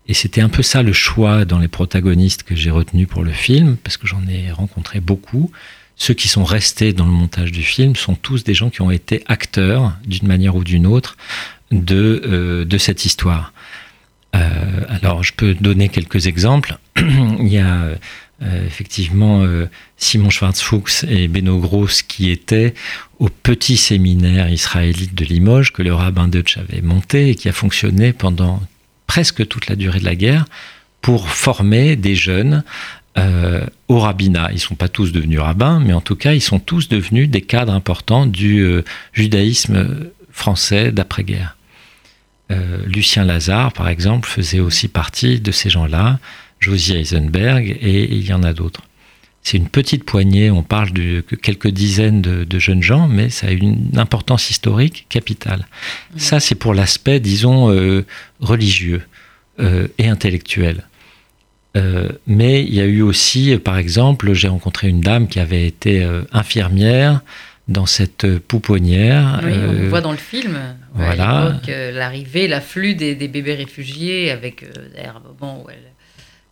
Et 0.08 0.14
c'était 0.14 0.42
un 0.42 0.50
peu 0.50 0.64
ça 0.64 0.84
le 0.84 0.92
choix 0.92 1.46
dans 1.46 1.60
les 1.60 1.68
protagonistes 1.68 2.44
que 2.44 2.56
j'ai 2.56 2.72
retenus 2.72 3.08
pour 3.08 3.24
le 3.24 3.32
film, 3.32 3.78
parce 3.78 3.96
que 3.98 4.08
j'en 4.08 4.26
ai 4.28 4.52
rencontré 4.52 5.00
beaucoup 5.00 5.52
ceux 6.04 6.14
qui 6.14 6.28
sont 6.28 6.44
restés 6.44 6.92
dans 6.92 7.06
le 7.06 7.12
montage 7.12 7.54
du 7.54 7.64
film 7.64 7.96
sont 7.96 8.16
tous 8.16 8.44
des 8.44 8.54
gens 8.54 8.70
qui 8.70 8.82
ont 8.82 8.92
été 8.92 9.24
acteurs, 9.28 9.94
d'une 10.06 10.28
manière 10.28 10.58
ou 10.58 10.66
d'une 10.66 10.86
autre, 10.86 11.16
de, 11.72 12.22
euh, 12.26 12.66
de 12.66 12.78
cette 12.78 13.06
histoire. 13.06 13.54
Euh, 14.36 14.82
alors, 14.90 15.24
je 15.24 15.32
peux 15.32 15.54
donner 15.54 15.88
quelques 15.88 16.28
exemples. 16.28 16.78
Il 16.98 17.48
y 17.48 17.58
a 17.58 17.86
euh, 18.42 18.68
effectivement 18.68 19.48
Simon 19.96 20.30
Schwarzfuchs 20.30 21.06
et 21.08 21.30
Beno 21.30 21.60
Gross 21.60 22.02
qui 22.02 22.32
étaient 22.32 22.74
au 23.20 23.30
petit 23.30 23.78
séminaire 23.78 24.50
israélite 24.50 25.16
de 25.16 25.24
Limoges 25.24 25.72
que 25.72 25.84
le 25.84 25.94
rabbin 25.94 26.28
Deutsch 26.28 26.58
avait 26.58 26.82
monté 26.82 27.30
et 27.30 27.36
qui 27.36 27.48
a 27.48 27.54
fonctionné 27.54 28.12
pendant 28.12 28.62
presque 29.08 29.48
toute 29.48 29.68
la 29.68 29.78
durée 29.78 30.00
de 30.00 30.06
la 30.06 30.16
guerre 30.16 30.46
pour 31.02 31.30
former 31.30 31.96
des 31.96 32.16
jeunes 32.16 32.64
euh, 33.16 33.64
au 33.90 34.00
rabbinat. 34.00 34.48
Ils 34.50 34.56
ne 34.56 34.60
sont 34.60 34.74
pas 34.74 34.88
tous 34.88 35.12
devenus 35.12 35.40
rabbins, 35.40 35.80
mais 35.80 35.94
en 35.94 36.02
tout 36.02 36.16
cas, 36.16 36.34
ils 36.34 36.42
sont 36.42 36.58
tous 36.58 36.90
devenus 36.90 37.30
des 37.30 37.42
cadres 37.42 37.72
importants 37.72 38.26
du 38.26 38.62
euh, 38.62 38.82
judaïsme 39.12 40.10
français 40.32 40.92
d'après-guerre. 40.92 41.56
Euh, 42.50 42.80
Lucien 42.88 43.24
Lazare, 43.24 43.72
par 43.72 43.88
exemple, 43.88 44.28
faisait 44.28 44.62
aussi 44.62 44.88
partie 44.88 45.40
de 45.40 45.52
ces 45.52 45.70
gens-là, 45.70 46.18
Josie 46.60 46.96
Eisenberg, 46.96 47.78
et 47.82 48.12
il 48.12 48.26
y 48.26 48.34
en 48.34 48.42
a 48.42 48.52
d'autres. 48.52 48.82
C'est 49.44 49.58
une 49.58 49.70
petite 49.70 50.06
poignée, 50.06 50.50
on 50.50 50.64
parle 50.64 50.90
de 50.90 51.22
quelques 51.22 51.68
dizaines 51.68 52.22
de, 52.22 52.60
jeunes 52.60 52.82
gens, 52.82 53.08
mais 53.08 53.30
ça 53.30 53.46
a 53.46 53.52
une 53.52 53.92
importance 53.96 54.50
historique 54.50 55.06
capitale. 55.10 55.68
Ça, 56.18 56.40
c'est 56.40 56.56
pour 56.56 56.74
l'aspect, 56.74 57.20
disons, 57.20 57.68
religieux 58.40 59.02
et 59.60 60.08
intellectuel. 60.08 60.86
Euh, 61.76 62.10
mais 62.28 62.64
il 62.64 62.74
y 62.74 62.82
a 62.82 62.86
eu 62.86 63.02
aussi, 63.02 63.58
par 63.58 63.78
exemple, 63.78 64.34
j'ai 64.34 64.48
rencontré 64.48 64.90
une 64.90 65.02
dame 65.02 65.28
qui 65.28 65.40
avait 65.40 65.66
été 65.66 66.04
euh, 66.04 66.22
infirmière 66.32 67.22
dans 67.68 67.86
cette 67.86 68.38
pouponnière. 68.40 69.42
Oui, 69.44 69.54
on 69.54 69.72
le 69.72 69.86
euh, 69.86 69.90
voit 69.90 70.02
dans 70.02 70.12
le 70.12 70.18
film. 70.18 70.60
Voilà. 70.94 71.60
L'arrivée, 71.68 72.48
l'afflux 72.48 72.94
des, 72.94 73.16
bébés 73.16 73.56
réfugiés 73.56 74.30
avec 74.30 74.66
d'ailleurs 74.96 75.22
bon, 75.40 75.66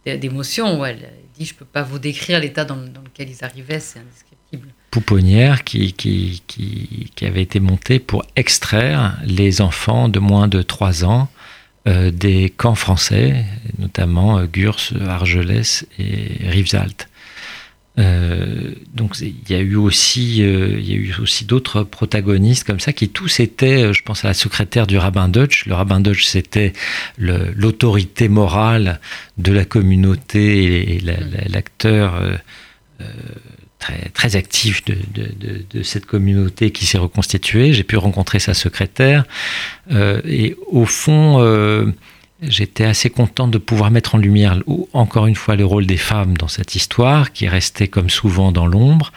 d'émotion 0.06 0.80
où 0.80 0.86
elle 0.86 1.10
dit 1.38 1.46
je 1.46 1.54
peux 1.54 1.66
pas 1.66 1.84
vous 1.84 2.00
décrire 2.00 2.40
l'état 2.40 2.66
dans, 2.66 2.78
lequel 2.78 3.30
ils 3.30 3.44
arrivaient, 3.44 3.80
c'est 3.80 4.00
indescriptible. 4.00 4.70
Pouponnière 4.90 5.64
qui, 5.64 5.94
qui, 5.94 6.42
qui, 6.48 7.12
qui, 7.16 7.26
avait 7.26 7.44
été 7.44 7.60
montée 7.60 8.00
pour 8.00 8.26
extraire 8.36 9.18
les 9.24 9.62
enfants 9.62 10.10
de 10.10 10.20
moins 10.20 10.48
de 10.48 10.62
3 10.62 11.06
ans 11.06 11.30
euh, 11.88 12.12
des 12.12 12.52
camps 12.56 12.76
français, 12.76 13.44
notamment 13.80 14.38
euh, 14.38 14.46
Gurs, 14.46 14.78
Argelès 15.08 15.88
et 15.98 16.48
Rivesaltes. 16.48 17.08
Euh, 17.98 18.76
donc 18.94 19.18
il 19.20 19.34
y 19.50 19.56
a 19.56 19.60
eu 19.60 19.76
aussi, 19.76 20.38
il 20.38 20.88
y 20.88 20.94
a 20.94 20.96
eu 20.96 21.16
aussi 21.20 21.44
d'autres 21.44 21.82
protagonistes 21.82 22.66
comme 22.66 22.80
ça 22.80 22.94
qui 22.94 23.10
tous 23.10 23.40
étaient, 23.40 23.94
je 23.94 24.04
pense 24.04 24.24
à 24.24 24.28
la 24.28 24.36
secrétaire 24.36 24.86
du 24.86 25.00
rabbin 25.00 25.28
Deutsch. 25.28 25.66
Le 25.66 25.74
rabbin 25.74 26.00
Deutsch 26.00 26.24
c'était 26.24 26.74
l'autorité 27.18 28.30
morale 28.30 29.00
de 29.40 29.52
la 29.52 29.66
communauté 29.66 30.96
et 30.96 31.00
l'acteur 31.50 32.22
très, 33.82 34.10
très 34.10 34.36
actif 34.38 34.86
de, 34.86 34.96
de, 35.14 35.66
de, 35.70 35.84
cette 35.84 36.06
communauté 36.06 36.72
qui 36.72 36.86
s'est 36.86 37.00
reconstituée. 37.00 37.74
J'ai 37.74 37.84
pu 37.84 37.98
rencontrer 37.98 38.40
sa 38.40 38.54
secrétaire. 38.54 39.26
Euh, 39.92 40.22
et 40.24 40.56
au 40.68 40.86
fond, 40.86 41.40
euh, 41.40 41.92
j'étais 42.42 42.86
assez 42.86 43.10
content 43.10 43.48
de 43.48 43.58
pouvoir 43.58 43.92
mettre 43.92 44.16
en 44.16 44.20
lumière, 44.20 44.58
encore 44.94 45.26
une 45.26 45.36
fois, 45.36 45.56
le 45.56 45.66
rôle 45.66 45.88
des 45.88 45.98
femmes 45.98 46.38
dans 46.38 46.48
cette 46.48 46.76
histoire, 46.76 47.34
qui 47.34 47.50
restait 47.50 47.88
comme 47.88 48.10
souvent 48.10 48.52
dans 48.52 48.68
l'ombre, 48.68 49.12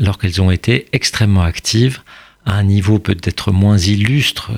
alors 0.00 0.18
qu'elles 0.18 0.40
ont 0.40 0.50
été 0.50 0.86
extrêmement 0.92 1.42
actives, 1.42 2.00
à 2.46 2.54
un 2.54 2.64
niveau 2.64 2.98
peut-être 2.98 3.52
moins 3.52 3.78
illustre 3.78 4.52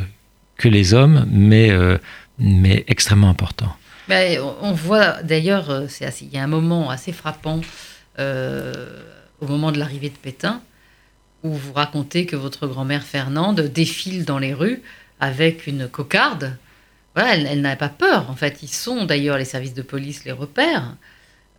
que 0.56 0.68
les 0.68 0.94
hommes, 0.94 1.26
mais, 1.30 1.70
euh, 1.70 1.98
mais 2.38 2.84
extrêmement 2.86 3.28
important. 3.28 3.74
Ben, 4.08 4.40
on 4.62 4.72
voit 4.72 5.22
d'ailleurs, 5.22 5.82
il 6.20 6.28
y 6.32 6.38
a 6.38 6.42
un 6.42 6.46
moment 6.46 6.90
assez 6.90 7.12
frappant 7.12 7.60
au 9.40 9.46
moment 9.46 9.72
de 9.72 9.78
l'arrivée 9.78 10.10
de 10.10 10.16
Pétain, 10.16 10.60
où 11.42 11.52
vous 11.52 11.72
racontez 11.72 12.26
que 12.26 12.36
votre 12.36 12.66
grand-mère 12.66 13.04
Fernande 13.04 13.60
défile 13.60 14.24
dans 14.24 14.38
les 14.38 14.54
rues 14.54 14.82
avec 15.20 15.66
une 15.66 15.88
cocarde. 15.88 16.56
Voilà, 17.14 17.36
elle, 17.36 17.60
n'a 17.60 17.76
pas 17.76 17.88
peur. 17.88 18.30
En 18.30 18.34
fait, 18.34 18.62
ils 18.62 18.68
sont 18.68 19.04
d'ailleurs 19.04 19.38
les 19.38 19.44
services 19.44 19.74
de 19.74 19.82
police 19.82 20.24
les 20.24 20.32
repères. 20.32 20.94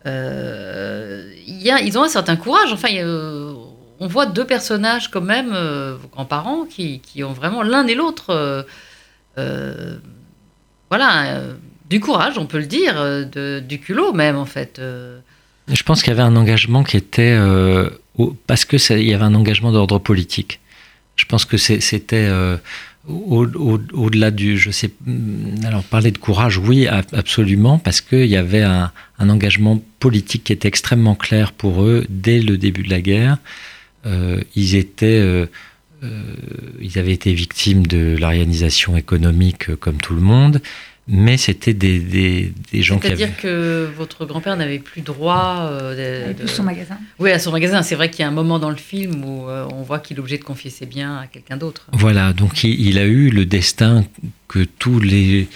Euh, 0.06 1.32
ils 1.46 1.98
ont 1.98 2.02
un 2.02 2.08
certain 2.08 2.36
courage. 2.36 2.72
Enfin, 2.72 2.88
on 4.00 4.06
voit 4.06 4.26
deux 4.26 4.46
personnages 4.46 5.10
quand 5.10 5.20
même, 5.20 5.52
euh, 5.52 5.96
vos 6.00 6.08
grands-parents, 6.08 6.64
qui, 6.64 7.02
ont 7.22 7.32
vraiment 7.32 7.62
l'un 7.62 7.86
et 7.86 7.94
l'autre, 7.94 8.66
euh, 9.38 9.98
voilà, 10.88 11.42
du 11.88 12.00
courage, 12.00 12.38
on 12.38 12.46
peut 12.46 12.58
le 12.58 12.66
dire, 12.66 12.94
de, 12.96 13.60
du 13.60 13.80
culot 13.80 14.12
même 14.12 14.36
en 14.36 14.46
fait. 14.46 14.80
Je 15.72 15.82
pense 15.82 16.02
qu'il 16.02 16.10
y 16.10 16.12
avait 16.12 16.22
un 16.22 16.36
engagement 16.36 16.82
qui 16.82 16.96
était 16.96 17.36
euh, 17.38 17.88
parce 18.46 18.64
que 18.64 18.76
il 18.98 19.06
y 19.06 19.14
avait 19.14 19.24
un 19.24 19.34
engagement 19.34 19.72
d'ordre 19.72 19.98
politique. 19.98 20.60
Je 21.16 21.24
pense 21.26 21.44
que 21.44 21.56
c'était 21.56 22.16
euh, 22.16 22.56
au-delà 23.06 24.30
du, 24.30 24.58
je 24.58 24.70
sais, 24.70 24.90
mm, 25.04 25.64
alors 25.64 25.82
parler 25.84 26.10
de 26.10 26.18
courage, 26.18 26.58
oui, 26.58 26.86
absolument, 26.86 27.78
parce 27.78 28.00
qu'il 28.00 28.26
y 28.26 28.36
avait 28.36 28.62
un, 28.62 28.90
engagement 29.18 29.82
politique 29.98 30.44
qui 30.44 30.52
était 30.52 30.68
extrêmement 30.68 31.14
clair 31.14 31.52
pour 31.52 31.82
eux 31.82 32.06
dès 32.08 32.40
le 32.40 32.56
début 32.56 32.82
de 32.82 32.90
la 32.90 33.02
guerre. 33.02 33.36
Euh, 34.06 34.40
ils 34.56 34.76
étaient, 34.76 35.22
ils 36.80 36.98
avaient 36.98 37.12
été 37.12 37.34
victimes 37.34 37.86
de 37.86 38.16
l'arianisation 38.18 38.96
économique 38.96 39.74
comme 39.76 39.98
tout 39.98 40.14
le 40.14 40.22
monde 40.22 40.62
mais 41.12 41.36
c'était 41.36 41.74
des, 41.74 41.98
des, 41.98 42.52
des, 42.72 42.82
gens 42.82 42.98
qui 42.98 43.08
avaient... 43.08 43.16
C'est-à-dire 43.16 43.36
que 43.36 43.90
votre 43.96 44.26
grand-père 44.26 44.56
n'avait 44.56 44.78
plus 44.78 45.00
droit... 45.00 45.68
Euh, 45.70 46.32
de, 46.32 46.46
son 46.46 46.62
magasin 46.62 46.98
Oui, 47.18 47.32
à 47.32 47.38
son 47.38 47.50
magasin. 47.50 47.82
C'est 47.82 47.96
vrai 47.96 48.10
qu'il 48.10 48.20
y 48.20 48.24
a 48.24 48.28
un 48.28 48.32
moment 48.32 48.58
dans 48.58 48.70
le 48.70 48.76
film 48.76 49.24
où 49.24 49.48
euh, 49.48 49.66
on 49.72 49.82
voit 49.82 49.98
qu'il 49.98 50.16
est 50.16 50.20
obligé 50.20 50.38
de 50.38 50.44
confier 50.44 50.70
ses 50.70 50.86
biens 50.86 51.16
à 51.16 51.26
quelqu'un 51.26 51.56
d'autre. 51.56 51.86
Voilà, 51.92 52.32
donc 52.32 52.62
il, 52.62 52.98
a 52.98 53.04
eu 53.04 53.30
le 53.30 53.44
destin 53.44 54.04
que 54.46 54.60
tous 54.78 55.00
les 55.00 55.48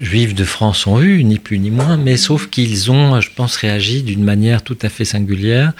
juifs 0.00 0.34
de 0.34 0.44
France 0.44 0.86
ont 0.86 1.00
eu, 1.00 1.22
ni 1.24 1.38
plus 1.38 1.58
ni 1.58 1.70
moins, 1.70 1.96
mais 1.96 2.16
sauf 2.16 2.48
qu'ils 2.48 2.90
ont, 2.90 3.20
je 3.20 3.30
pense, 3.30 3.56
réagi 3.56 4.02
d'une 4.02 4.24
manière 4.24 4.62
tout 4.62 4.78
à 4.82 4.88
fait 4.88 5.04
singulière, 5.04 5.74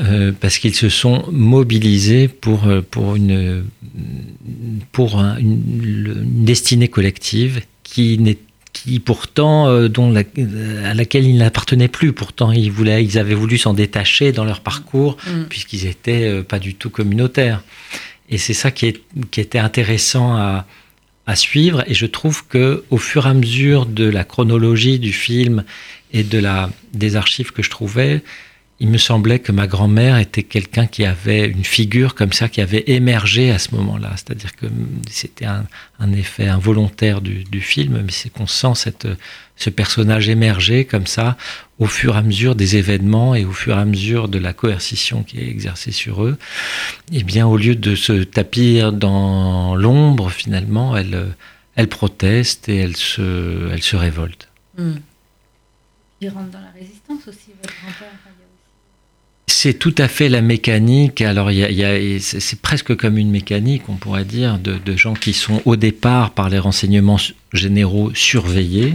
euh, 0.00 0.32
parce 0.38 0.58
qu'ils 0.58 0.74
se 0.74 0.88
sont 0.88 1.24
mobilisés 1.32 2.28
pour, 2.28 2.68
pour, 2.90 3.16
une, 3.16 3.64
pour 4.92 5.18
une, 5.18 5.62
une 5.82 6.44
destinée 6.44 6.88
collective 6.88 7.62
qui 7.90 8.18
n'est 8.18 8.38
qui 8.72 9.00
pourtant, 9.00 9.68
euh, 9.68 9.88
dont 9.88 10.14
à 10.14 10.94
laquelle 10.94 11.26
ils 11.26 11.38
n'appartenaient 11.38 11.88
plus. 11.88 12.12
Pourtant, 12.12 12.52
ils, 12.52 12.70
voulaient, 12.70 13.04
ils 13.04 13.18
avaient 13.18 13.34
voulu 13.34 13.58
s'en 13.58 13.74
détacher 13.74 14.30
dans 14.30 14.44
leur 14.44 14.60
parcours, 14.60 15.16
mm. 15.26 15.44
puisqu'ils 15.48 15.86
n'étaient 15.86 16.28
euh, 16.28 16.42
pas 16.42 16.60
du 16.60 16.74
tout 16.74 16.88
communautaires. 16.88 17.62
Et 18.28 18.38
c'est 18.38 18.54
ça 18.54 18.70
qui, 18.70 18.86
est, 18.86 19.02
qui 19.32 19.40
était 19.40 19.58
intéressant 19.58 20.36
à, 20.36 20.66
à 21.26 21.36
suivre. 21.36 21.82
Et 21.88 21.94
je 21.94 22.06
trouve 22.06 22.46
que 22.46 22.84
au 22.90 22.98
fur 22.98 23.26
et 23.26 23.30
à 23.30 23.34
mesure 23.34 23.86
de 23.86 24.04
la 24.04 24.22
chronologie 24.24 25.00
du 25.00 25.12
film 25.12 25.64
et 26.12 26.22
de 26.22 26.38
la, 26.38 26.70
des 26.94 27.16
archives 27.16 27.52
que 27.52 27.62
je 27.62 27.70
trouvais, 27.70 28.22
il 28.80 28.88
me 28.88 28.96
semblait 28.96 29.40
que 29.40 29.52
ma 29.52 29.66
grand-mère 29.66 30.16
était 30.16 30.42
quelqu'un 30.42 30.86
qui 30.86 31.04
avait 31.04 31.46
une 31.46 31.64
figure 31.64 32.14
comme 32.14 32.32
ça, 32.32 32.48
qui 32.48 32.62
avait 32.62 32.84
émergé 32.86 33.50
à 33.50 33.58
ce 33.58 33.74
moment-là. 33.74 34.12
C'est-à-dire 34.16 34.56
que 34.56 34.66
c'était 35.10 35.44
un, 35.44 35.66
effet 36.12 36.48
involontaire 36.48 37.20
du, 37.20 37.60
film, 37.60 38.00
mais 38.02 38.10
c'est 38.10 38.30
qu'on 38.30 38.46
sent 38.46 38.72
cette, 38.74 39.06
ce 39.56 39.68
personnage 39.68 40.30
émerger 40.30 40.86
comme 40.86 41.06
ça 41.06 41.36
au 41.78 41.84
fur 41.84 42.14
et 42.14 42.18
à 42.18 42.22
mesure 42.22 42.54
des 42.54 42.76
événements 42.76 43.34
et 43.34 43.44
au 43.44 43.52
fur 43.52 43.76
et 43.76 43.80
à 43.80 43.84
mesure 43.84 44.28
de 44.28 44.38
la 44.38 44.54
coercition 44.54 45.24
qui 45.24 45.40
est 45.40 45.48
exercée 45.48 45.92
sur 45.92 46.24
eux. 46.24 46.38
Eh 47.12 47.22
bien, 47.22 47.46
au 47.46 47.58
lieu 47.58 47.74
de 47.74 47.94
se 47.94 48.24
tapir 48.24 48.94
dans 48.94 49.76
l'ombre, 49.76 50.30
finalement, 50.30 50.96
elle, 50.96 51.34
elle 51.76 51.88
proteste 51.88 52.70
et 52.70 52.78
elle 52.78 52.96
se, 52.96 53.70
elle 53.70 53.82
se 53.82 53.96
révolte. 53.96 54.48
Hmm. 54.78 54.94
Il 56.22 56.30
rentre 56.30 56.50
dans 56.50 56.60
la 56.60 56.70
résistance 56.70 57.28
aussi, 57.28 57.50
votre 57.62 57.74
grand-père 57.82 58.08
c'est 59.62 59.74
tout 59.74 59.94
à 59.98 60.08
fait 60.08 60.30
la 60.30 60.40
mécanique. 60.40 61.20
Alors, 61.20 61.50
c'est 62.20 62.62
presque 62.62 62.96
comme 62.96 63.18
une 63.18 63.30
mécanique, 63.30 63.82
on 63.90 63.96
pourrait 63.96 64.24
dire, 64.24 64.58
de, 64.58 64.96
gens 64.96 65.12
qui 65.12 65.34
sont 65.34 65.60
au 65.66 65.76
départ, 65.76 66.30
par 66.30 66.48
les 66.48 66.58
renseignements 66.58 67.18
généraux, 67.52 68.10
surveillés. 68.14 68.94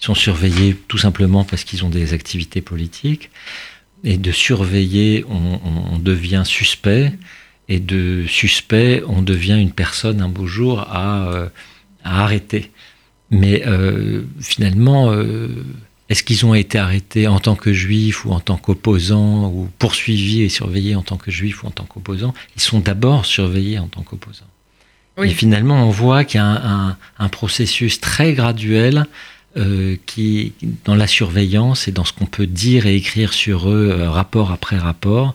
Ils 0.00 0.04
sont 0.04 0.14
surveillés 0.14 0.76
tout 0.86 0.98
simplement 0.98 1.42
parce 1.42 1.64
qu'ils 1.64 1.84
ont 1.84 1.90
des 1.90 2.12
activités 2.12 2.60
politiques. 2.60 3.30
Et 4.04 4.16
de 4.16 4.30
surveiller, 4.30 5.24
on, 5.28 5.98
devient 5.98 6.42
suspect. 6.44 7.12
Et 7.68 7.80
de 7.80 8.24
suspect, 8.28 9.02
on 9.08 9.20
devient 9.20 9.58
une 9.60 9.72
personne 9.72 10.20
un 10.20 10.28
beau 10.28 10.46
jour 10.46 10.78
à, 10.78 11.26
euh, 11.32 11.48
arrêter. 12.04 12.70
Mais 13.32 13.64
euh, 13.66 14.22
finalement, 14.40 15.10
euh, 15.10 15.48
est-ce 16.14 16.22
qu'ils 16.22 16.46
ont 16.46 16.54
été 16.54 16.78
arrêtés 16.78 17.26
en 17.26 17.40
tant 17.40 17.56
que 17.56 17.72
juifs 17.72 18.24
ou 18.24 18.30
en 18.30 18.38
tant 18.38 18.56
qu'opposants 18.56 19.48
ou 19.48 19.68
poursuivis 19.80 20.42
et 20.42 20.48
surveillés 20.48 20.94
en 20.94 21.02
tant 21.02 21.16
que 21.16 21.32
juifs 21.32 21.64
ou 21.64 21.66
en 21.66 21.72
tant 21.72 21.82
qu'opposants? 21.82 22.32
Ils 22.54 22.62
sont 22.62 22.78
d'abord 22.78 23.26
surveillés 23.26 23.80
en 23.80 23.88
tant 23.88 24.02
qu'opposants. 24.02 24.46
Et 25.20 25.30
finalement, 25.30 25.88
on 25.88 25.90
voit 25.90 26.22
qu'il 26.22 26.38
y 26.38 26.40
a 26.40 26.96
un, 27.18 27.28
processus 27.30 27.98
très 27.98 28.32
graduel 28.32 29.06
euh, 29.56 29.96
qui, 30.06 30.52
dans 30.84 30.94
la 30.94 31.08
surveillance 31.08 31.88
et 31.88 31.92
dans 31.92 32.04
ce 32.04 32.12
qu'on 32.12 32.26
peut 32.26 32.46
dire 32.46 32.86
et 32.86 32.94
écrire 32.94 33.32
sur 33.32 33.68
eux, 33.68 33.90
euh, 33.90 34.08
rapport 34.08 34.52
après 34.52 34.78
rapport, 34.78 35.34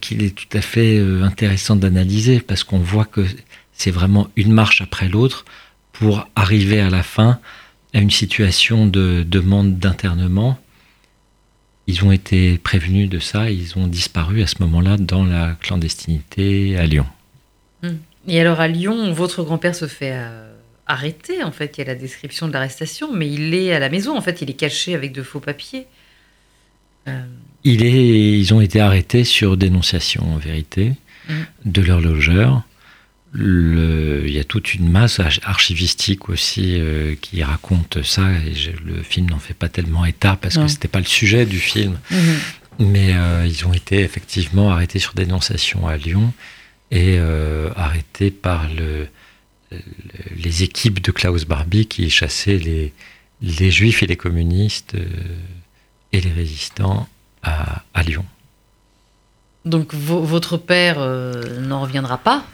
qu'il 0.00 0.22
est 0.22 0.36
tout 0.36 0.56
à 0.56 0.60
fait 0.60 0.98
euh, 0.98 1.24
intéressant 1.24 1.74
d'analyser 1.74 2.38
parce 2.38 2.62
qu'on 2.62 2.78
voit 2.78 3.06
que 3.06 3.26
c'est 3.72 3.90
vraiment 3.90 4.28
une 4.36 4.52
marche 4.52 4.82
après 4.82 5.08
l'autre 5.08 5.44
pour 5.90 6.28
arriver 6.36 6.80
à 6.80 6.90
la 6.90 7.02
fin 7.02 7.40
à 7.96 8.00
une 8.00 8.10
situation 8.10 8.86
de 8.86 9.24
demande 9.26 9.78
d'internement. 9.78 10.58
Ils 11.86 12.04
ont 12.04 12.12
été 12.12 12.58
prévenus 12.58 13.08
de 13.08 13.18
ça, 13.18 13.50
ils 13.50 13.78
ont 13.78 13.86
disparu 13.86 14.42
à 14.42 14.46
ce 14.46 14.56
moment-là 14.60 14.98
dans 14.98 15.24
la 15.24 15.56
clandestinité 15.62 16.76
à 16.76 16.84
Lyon. 16.84 17.06
Hmm. 17.82 17.96
Et 18.28 18.38
alors 18.38 18.60
à 18.60 18.68
Lyon, 18.68 19.12
votre 19.14 19.44
grand-père 19.44 19.74
se 19.74 19.86
fait 19.86 20.12
euh, 20.12 20.52
arrêter, 20.86 21.42
en 21.42 21.52
fait, 21.52 21.78
il 21.78 21.80
y 21.80 21.84
a 21.84 21.86
la 21.86 21.94
description 21.94 22.48
de 22.48 22.52
l'arrestation, 22.52 23.14
mais 23.14 23.30
il 23.30 23.54
est 23.54 23.72
à 23.72 23.78
la 23.78 23.88
maison, 23.88 24.14
en 24.14 24.20
fait, 24.20 24.42
il 24.42 24.50
est 24.50 24.60
caché 24.60 24.94
avec 24.94 25.12
de 25.12 25.22
faux 25.22 25.40
papiers. 25.40 25.86
Euh. 27.08 27.24
Il 27.64 27.82
est, 27.82 28.38
ils 28.38 28.52
ont 28.52 28.60
été 28.60 28.78
arrêtés 28.78 29.24
sur 29.24 29.56
dénonciation, 29.56 30.34
en 30.34 30.36
vérité, 30.36 30.92
hmm. 31.30 31.32
de 31.64 31.80
leur 31.80 32.02
logeur 32.02 32.62
il 33.38 34.30
y 34.30 34.38
a 34.38 34.44
toute 34.44 34.74
une 34.74 34.90
masse 34.90 35.20
archivistique 35.42 36.28
aussi 36.28 36.80
euh, 36.80 37.14
qui 37.20 37.42
raconte 37.42 38.02
ça. 38.02 38.22
Et 38.32 38.54
le 38.84 39.02
film 39.02 39.28
n'en 39.30 39.38
fait 39.38 39.54
pas 39.54 39.68
tellement 39.68 40.04
état 40.04 40.36
parce 40.40 40.56
que 40.56 40.66
c'était 40.68 40.88
pas 40.88 41.00
le 41.00 41.06
sujet 41.06 41.46
du 41.46 41.58
film. 41.58 41.98
Mhm. 42.10 42.38
Mais 42.78 43.14
euh, 43.14 43.46
ils 43.46 43.66
ont 43.66 43.72
été 43.72 44.00
effectivement 44.00 44.70
arrêtés 44.70 44.98
sur 44.98 45.14
dénonciation 45.14 45.86
à 45.86 45.96
Lyon 45.96 46.32
et 46.90 47.16
euh, 47.18 47.70
arrêtés 47.74 48.30
par 48.30 48.68
le, 48.68 49.08
les 50.36 50.62
équipes 50.62 51.00
de 51.00 51.10
Klaus 51.10 51.46
Barbie 51.46 51.86
qui 51.86 52.10
chassaient 52.10 52.58
les, 52.58 52.92
les 53.40 53.70
juifs 53.70 54.02
et 54.02 54.06
les 54.06 54.16
communistes 54.16 54.94
et 56.12 56.20
les 56.20 56.32
résistants 56.32 57.08
à, 57.42 57.82
à 57.94 58.02
Lyon. 58.02 58.26
Donc 59.64 59.94
votre 59.94 60.58
père 60.58 61.00
n'en 61.60 61.80
reviendra 61.80 62.18
pas 62.18 62.46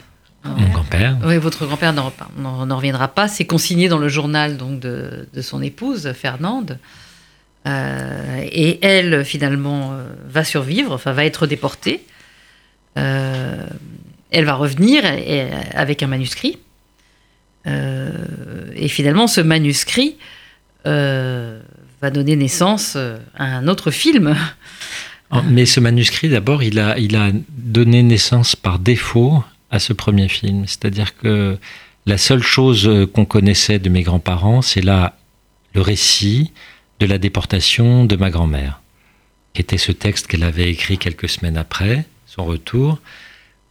mon 0.45 0.69
grand-père. 0.69 1.17
Oui, 1.25 1.39
votre 1.39 1.67
grand-père 1.67 1.93
n'en 1.93 2.77
reviendra 2.77 3.09
pas. 3.09 3.29
C'est 3.29 3.45
consigné 3.45 3.89
dans 3.89 3.99
le 3.99 4.09
journal 4.09 4.57
donc 4.57 4.81
de, 4.81 5.27
son 5.41 5.63
épouse, 5.63 6.13
Fernande. 6.13 6.79
Euh, 7.67 8.45
et 8.51 8.85
elle, 8.85 9.25
finalement, 9.25 9.93
euh, 9.93 10.05
va 10.27 10.43
survivre, 10.43 10.93
enfin, 10.93 11.13
va 11.13 11.25
être 11.25 11.47
déportée. 11.47 12.05
Euh, 12.99 13.65
elle 14.33 14.45
va 14.45 14.55
revenir 14.55 15.05
avec 15.75 16.03
un 16.03 16.07
manuscrit. 16.07 16.59
et 17.67 18.89
finalement, 18.89 19.27
ce 19.27 19.43
manuscrit 19.43 20.17
va 20.85 22.11
donner 22.13 22.35
naissance 22.37 22.97
à 22.97 23.45
un 23.45 23.69
autre 23.69 23.91
film. 23.91 24.35
Mais 25.45 25.67
ce 25.67 25.81
manuscrit, 25.81 26.31
d'abord, 26.31 26.63
il 26.63 26.79
a, 26.79 26.99
il 26.99 27.15
a 27.17 27.31
donné 27.51 28.03
naissance 28.03 28.57
par 28.57 28.79
défaut 28.79 29.45
à 29.73 29.81
ce 29.81 29.93
premier 29.93 30.29
film. 30.29 30.67
C'est-à-dire 30.67 31.17
que 31.17 31.59
la 32.07 32.19
seule 32.19 32.43
chose 32.43 32.91
qu'on 33.13 33.25
connaissait 33.25 33.79
de 33.79 33.89
mes 33.89 34.03
grands-parents, 34.03 34.63
c'est 34.63 34.83
là 34.83 35.17
le 35.75 35.81
récit 35.81 36.53
de 37.01 37.07
la 37.07 37.19
déportation 37.19 38.05
de 38.05 38.15
ma 38.15 38.31
grand-mère, 38.31 38.81
qui 39.55 39.63
était 39.63 39.79
ce 39.79 39.91
texte 39.91 40.29
qu'elle 40.29 40.45
avait 40.45 40.71
écrit 40.71 40.99
quelques 40.99 41.29
semaines 41.29 41.57
après 41.57 42.05
son 42.27 42.45
retour, 42.45 43.01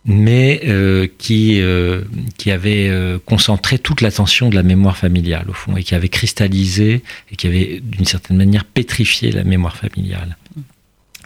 mais 0.06 0.62
euh, 0.66 1.08
qui, 1.18 1.62
euh, 1.62 2.02
qui 2.38 2.52
avait 2.52 2.90
euh, 2.90 3.20
concentré 3.24 3.78
toute 3.78 4.02
l'attention 4.02 4.50
de 4.50 4.56
la 4.56 4.64
mémoire 4.64 4.98
familiale, 4.98 5.46
au 5.50 5.54
fond, 5.54 5.78
et 5.78 5.84
qui 5.84 5.96
avait 5.96 6.10
cristallisé, 6.10 7.04
et 7.32 7.36
qui 7.36 7.48
avait 7.48 7.80
d'une 7.82 8.06
certaine 8.06 8.38
manière 8.38 8.66
pétrifié 8.66 9.32
la 9.32 9.44
mémoire 9.44 9.78
familiale. 9.78 10.38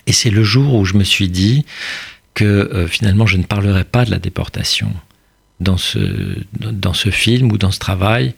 Et 0.07 0.11
c'est 0.11 0.29
le 0.29 0.43
jour 0.43 0.75
où 0.75 0.85
je 0.85 0.93
me 0.93 1.03
suis 1.03 1.29
dit, 1.29 1.65
que 2.35 2.45
euh, 2.45 2.87
finalement 2.87 3.25
je 3.25 3.37
ne 3.37 3.43
parlerai 3.43 3.83
pas 3.83 4.05
de 4.05 4.11
la 4.11 4.19
déportation 4.19 4.93
dans 5.59 5.77
ce, 5.77 6.37
dans 6.53 6.93
ce 6.93 7.09
film 7.09 7.51
ou 7.51 7.57
dans 7.57 7.71
ce 7.71 7.79
travail, 7.79 8.33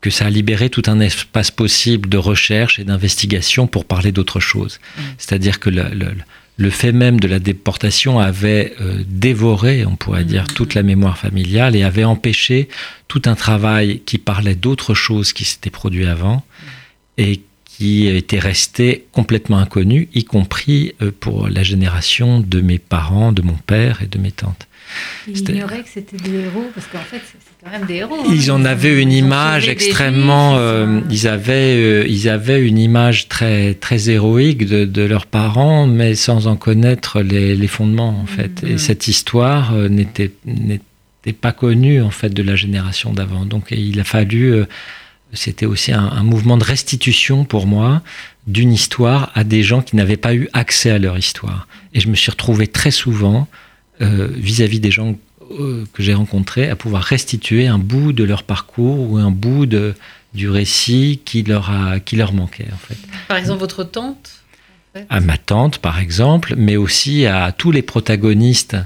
que 0.00 0.10
ça 0.10 0.26
a 0.26 0.30
libéré 0.30 0.68
tout 0.68 0.82
un 0.86 1.00
espace 1.00 1.50
possible 1.50 2.08
de 2.10 2.18
recherche 2.18 2.78
et 2.78 2.84
d'investigation 2.84 3.66
pour 3.66 3.86
parler 3.86 4.12
d'autre 4.12 4.38
chose. 4.38 4.78
Mm. 4.78 5.00
C'est-à-dire 5.16 5.58
que 5.58 5.70
le, 5.70 5.84
le, 6.58 6.70
fait 6.70 6.92
même 6.92 7.18
de 7.18 7.26
la 7.26 7.38
déportation 7.38 8.20
avait 8.20 8.74
euh, 8.82 9.02
dévoré, 9.06 9.86
on 9.86 9.96
pourrait 9.96 10.24
dire, 10.24 10.42
mm. 10.42 10.54
toute 10.54 10.74
la 10.74 10.82
mémoire 10.82 11.16
familiale 11.16 11.74
et 11.74 11.82
avait 11.82 12.04
empêché 12.04 12.68
tout 13.08 13.22
un 13.24 13.34
travail 13.34 14.00
qui 14.04 14.18
parlait 14.18 14.54
d'autre 14.54 14.92
chose 14.92 15.32
qui 15.32 15.46
s'était 15.46 15.70
produit 15.70 16.06
avant 16.06 16.36
mm. 16.36 16.42
et 17.22 17.40
qui 17.76 18.06
était 18.06 18.38
resté 18.38 19.06
complètement 19.10 19.58
inconnu, 19.58 20.08
y 20.14 20.24
compris 20.24 20.94
euh, 21.02 21.10
pour 21.18 21.48
la 21.48 21.64
génération 21.64 22.38
de 22.38 22.60
mes 22.60 22.78
parents, 22.78 23.32
de 23.32 23.42
mon 23.42 23.56
père 23.66 24.00
et 24.02 24.06
de 24.06 24.18
mes 24.18 24.30
tantes. 24.30 24.68
Ils 25.26 25.40
ignoraient 25.40 25.82
que 25.82 25.88
c'était 25.92 26.16
des 26.18 26.36
héros, 26.36 26.70
parce 26.72 26.86
qu'en 26.86 27.00
fait, 27.00 27.20
c'est 27.24 27.64
quand 27.64 27.70
même 27.72 27.86
des 27.86 27.94
héros. 27.94 28.14
Hein. 28.20 28.30
Ils 28.32 28.52
en 28.52 28.64
avaient 28.64 29.02
une 29.02 29.10
image 29.10 29.68
extrêmement. 29.68 30.56
Euh, 30.56 31.00
ils, 31.10 31.26
avaient, 31.26 31.74
euh, 31.76 32.06
ils 32.06 32.28
avaient 32.28 32.64
une 32.64 32.78
image 32.78 33.28
très, 33.28 33.74
très 33.74 34.08
héroïque 34.08 34.66
de, 34.66 34.84
de, 34.84 35.02
leurs 35.02 35.26
parents, 35.26 35.88
mais 35.88 36.14
sans 36.14 36.46
en 36.46 36.54
connaître 36.54 37.22
les, 37.22 37.56
les 37.56 37.68
fondements, 37.68 38.20
en 38.20 38.26
fait. 38.26 38.62
Et 38.62 38.74
mm. 38.74 38.78
cette 38.78 39.08
histoire 39.08 39.72
n'était 39.72 40.30
pas 41.40 41.52
connue, 41.52 42.00
en 42.00 42.10
fait, 42.10 42.32
de 42.32 42.42
la 42.44 42.54
génération 42.54 43.12
d'avant. 43.12 43.46
Donc, 43.46 43.72
il 43.72 43.98
a 43.98 44.04
fallu 44.04 44.64
c'était 45.34 45.66
aussi 45.66 45.92
un, 45.92 46.22
mouvement 46.22 46.56
de 46.56 46.64
restitution 46.64 47.44
pour 47.44 47.66
moi 47.66 48.02
d'une 48.46 48.72
histoire 48.72 49.30
à 49.34 49.44
des 49.44 49.62
gens 49.62 49.82
qui 49.82 49.96
n'avaient 49.96 50.16
pas 50.16 50.34
eu 50.34 50.48
accès 50.52 50.90
à 50.90 50.98
leur 50.98 51.16
histoire. 51.16 51.66
Et 51.92 52.00
je 52.00 52.08
me 52.08 52.14
suis 52.14 52.30
retrouvé 52.30 52.66
très 52.66 52.90
souvent 52.90 53.48
euh, 54.00 54.28
vis-à-vis 54.34 54.80
des 54.80 54.90
gens 54.90 55.16
euh, 55.58 55.84
que 55.92 56.02
j'ai 56.02 56.14
rencontrés 56.14 56.68
à 56.68 56.76
pouvoir 56.76 57.02
restituer 57.02 57.66
un 57.66 57.78
bout 57.78 58.12
de 58.12 58.24
leur 58.24 58.42
parcours 58.42 59.10
ou 59.10 59.16
un 59.18 59.30
bout 59.30 59.66
de, 59.66 59.94
du 60.34 60.48
récit 60.48 61.20
qui 61.24 61.42
leur, 61.42 61.70
a, 61.70 62.00
qui 62.00 62.16
leur 62.16 62.32
manquait. 62.32 62.66
En 62.72 62.76
fait. 62.76 62.98
Par 63.28 63.36
exemple, 63.36 63.60
votre 63.60 63.84
tante 63.84 64.42
À 65.08 65.20
ma 65.20 65.38
tante, 65.38 65.78
par 65.78 65.98
exemple, 65.98 66.54
mais 66.56 66.76
aussi 66.76 67.26
à 67.26 67.52
tous 67.52 67.70
les 67.70 67.82
protagonistes 67.82 68.76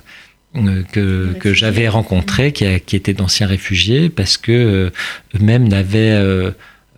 que, 0.92 1.32
que 1.38 1.52
j'avais 1.54 1.88
rencontrés 1.88 2.52
qui, 2.52 2.66
qui 2.80 2.96
étaient 2.96 3.14
d'anciens 3.14 3.46
réfugiés 3.46 4.08
parce 4.08 4.36
que 4.36 4.52
euh, 4.52 4.90
eux-mêmes 5.34 5.68
n'avaient 5.68 6.10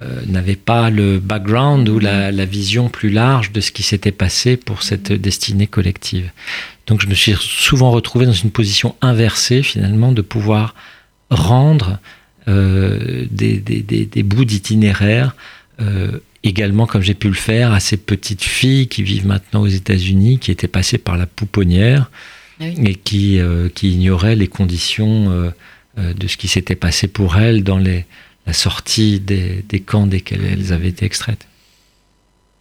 euh, 0.03 0.23
n'avaient 0.27 0.57
pas 0.57 0.89
le 0.89 1.19
background 1.19 1.87
ou 1.89 1.99
la, 1.99 2.33
la, 2.33 2.45
vision 2.47 2.89
plus 2.89 3.11
large 3.11 3.53
de 3.53 3.61
ce 3.61 3.71
qui 3.71 3.83
s'était 3.83 4.13
passé 4.13 4.57
pour 4.57 4.83
cette 4.83 5.13
destinée 5.13 5.67
collective. 5.67 6.31
Donc 6.87 7.03
je 7.03 7.07
me 7.07 7.15
suis 7.15 7.35
souvent 7.39 7.91
retrouvé 7.91 8.25
dans 8.25 8.33
une 8.33 8.51
position 8.51 8.97
inversée 9.03 9.63
finalement 9.63 10.13
de 10.13 10.23
pouvoir 10.23 10.75
rendre 11.31 11.99
euh, 12.49 13.27
des, 13.31 13.59
des, 13.59 13.83
des, 13.83 14.07
des, 14.07 14.23
bouts 14.23 14.47
d'itinéraire 14.47 15.37
euh, 15.81 16.19
également 16.43 16.87
comme 16.87 17.03
j'ai 17.03 17.15
pu 17.15 17.29
le 17.29 17.35
faire 17.35 17.73
à 17.73 17.81
ces 17.81 17.99
petites 17.99 18.43
filles 18.43 18.89
qui 18.89 19.03
vivent 19.03 19.27
maintenant 19.27 19.61
aux 19.61 19.69
États-Unis, 19.69 20.39
qui 20.39 20.51
étaient 20.51 20.67
passées 20.67 20.99
par 20.99 21.19
la 21.19 21.27
pouponnière 21.27 22.11
oui. 22.61 22.75
et 22.85 22.95
qui, 22.95 23.39
euh, 23.39 23.69
qui 23.69 23.93
ignoraient 23.93 24.37
les 24.37 24.49
conditions 24.49 25.31
euh, 25.31 25.51
euh, 25.99 26.15
de 26.15 26.27
ce 26.29 26.37
qui 26.37 26.49
s'était 26.49 26.77
passé 26.77 27.09
pour 27.09 27.37
elles 27.37 27.65
dans 27.65 27.79
les, 27.79 28.07
la 28.47 28.53
sortie 28.53 29.21
des, 29.21 29.65
des, 29.69 29.81
camps 29.81 30.07
desquels 30.07 30.43
elles 30.45 30.73
avaient 30.73 30.89
été 30.89 31.05
extraites. 31.05 31.47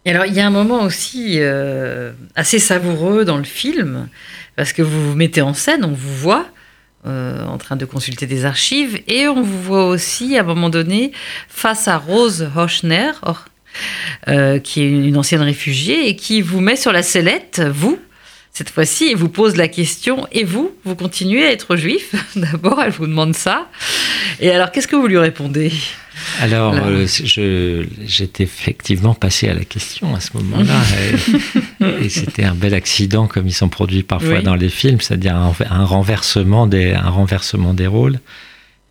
Et 0.04 0.10
alors, 0.10 0.24
il 0.24 0.34
y 0.34 0.40
a 0.40 0.46
un 0.46 0.50
moment 0.50 0.82
aussi 0.82 1.36
euh, 1.38 2.12
assez 2.34 2.58
savoureux 2.58 3.24
dans 3.24 3.36
le 3.36 3.44
film, 3.44 4.08
parce 4.56 4.72
que 4.72 4.82
vous 4.82 5.10
vous 5.10 5.16
mettez 5.16 5.42
en 5.42 5.52
scène, 5.52 5.84
on 5.84 5.92
vous 5.92 6.16
voit 6.16 6.46
euh, 7.06 7.44
en 7.44 7.58
train 7.58 7.76
de 7.76 7.84
consulter 7.84 8.26
des 8.26 8.46
archives, 8.46 9.00
et 9.08 9.28
on 9.28 9.42
vous 9.42 9.62
voit 9.62 9.86
aussi, 9.86 10.38
à 10.38 10.40
un 10.40 10.44
moment 10.44 10.70
donné, 10.70 11.12
face 11.48 11.86
à 11.86 11.98
Rose 11.98 12.48
Hochner, 12.56 13.12
euh, 14.28 14.58
qui 14.58 14.80
est 14.80 14.90
une 14.90 15.18
ancienne 15.18 15.42
réfugiée, 15.42 16.08
et 16.08 16.16
qui 16.16 16.40
vous 16.40 16.60
met 16.60 16.76
sur 16.76 16.92
la 16.92 17.02
sellette, 17.02 17.60
vous, 17.60 17.98
cette 18.52 18.70
fois-ci, 18.70 19.06
et 19.06 19.14
vous 19.14 19.28
pose 19.28 19.56
la 19.56 19.68
question, 19.68 20.26
et 20.32 20.44
vous, 20.44 20.72
vous 20.84 20.94
continuez 20.94 21.46
à 21.46 21.52
être 21.52 21.76
juif 21.76 22.14
D'abord, 22.36 22.82
elle 22.82 22.90
vous 22.90 23.06
demande 23.06 23.34
ça. 23.34 23.68
Et 24.40 24.50
alors, 24.50 24.72
qu'est-ce 24.72 24.88
que 24.88 24.96
vous 24.96 25.06
lui 25.06 25.18
répondez? 25.18 25.72
Alors, 26.40 26.74
euh, 26.74 27.06
j'étais 28.04 28.42
effectivement 28.42 29.14
passé 29.14 29.48
à 29.48 29.54
la 29.54 29.64
question 29.64 30.14
à 30.14 30.20
ce 30.20 30.36
moment-là. 30.36 30.80
et, 31.80 32.04
et 32.04 32.08
c'était 32.08 32.44
un 32.44 32.54
bel 32.54 32.74
accident, 32.74 33.26
comme 33.26 33.46
ils 33.46 33.54
sont 33.54 33.68
produits 33.68 34.02
parfois 34.02 34.38
oui. 34.38 34.42
dans 34.42 34.56
les 34.56 34.68
films, 34.68 35.00
c'est-à-dire 35.00 35.36
un, 35.36 35.54
un, 35.70 35.84
renversement 35.84 36.66
des, 36.66 36.92
un 36.92 37.08
renversement 37.08 37.72
des 37.72 37.86
rôles. 37.86 38.20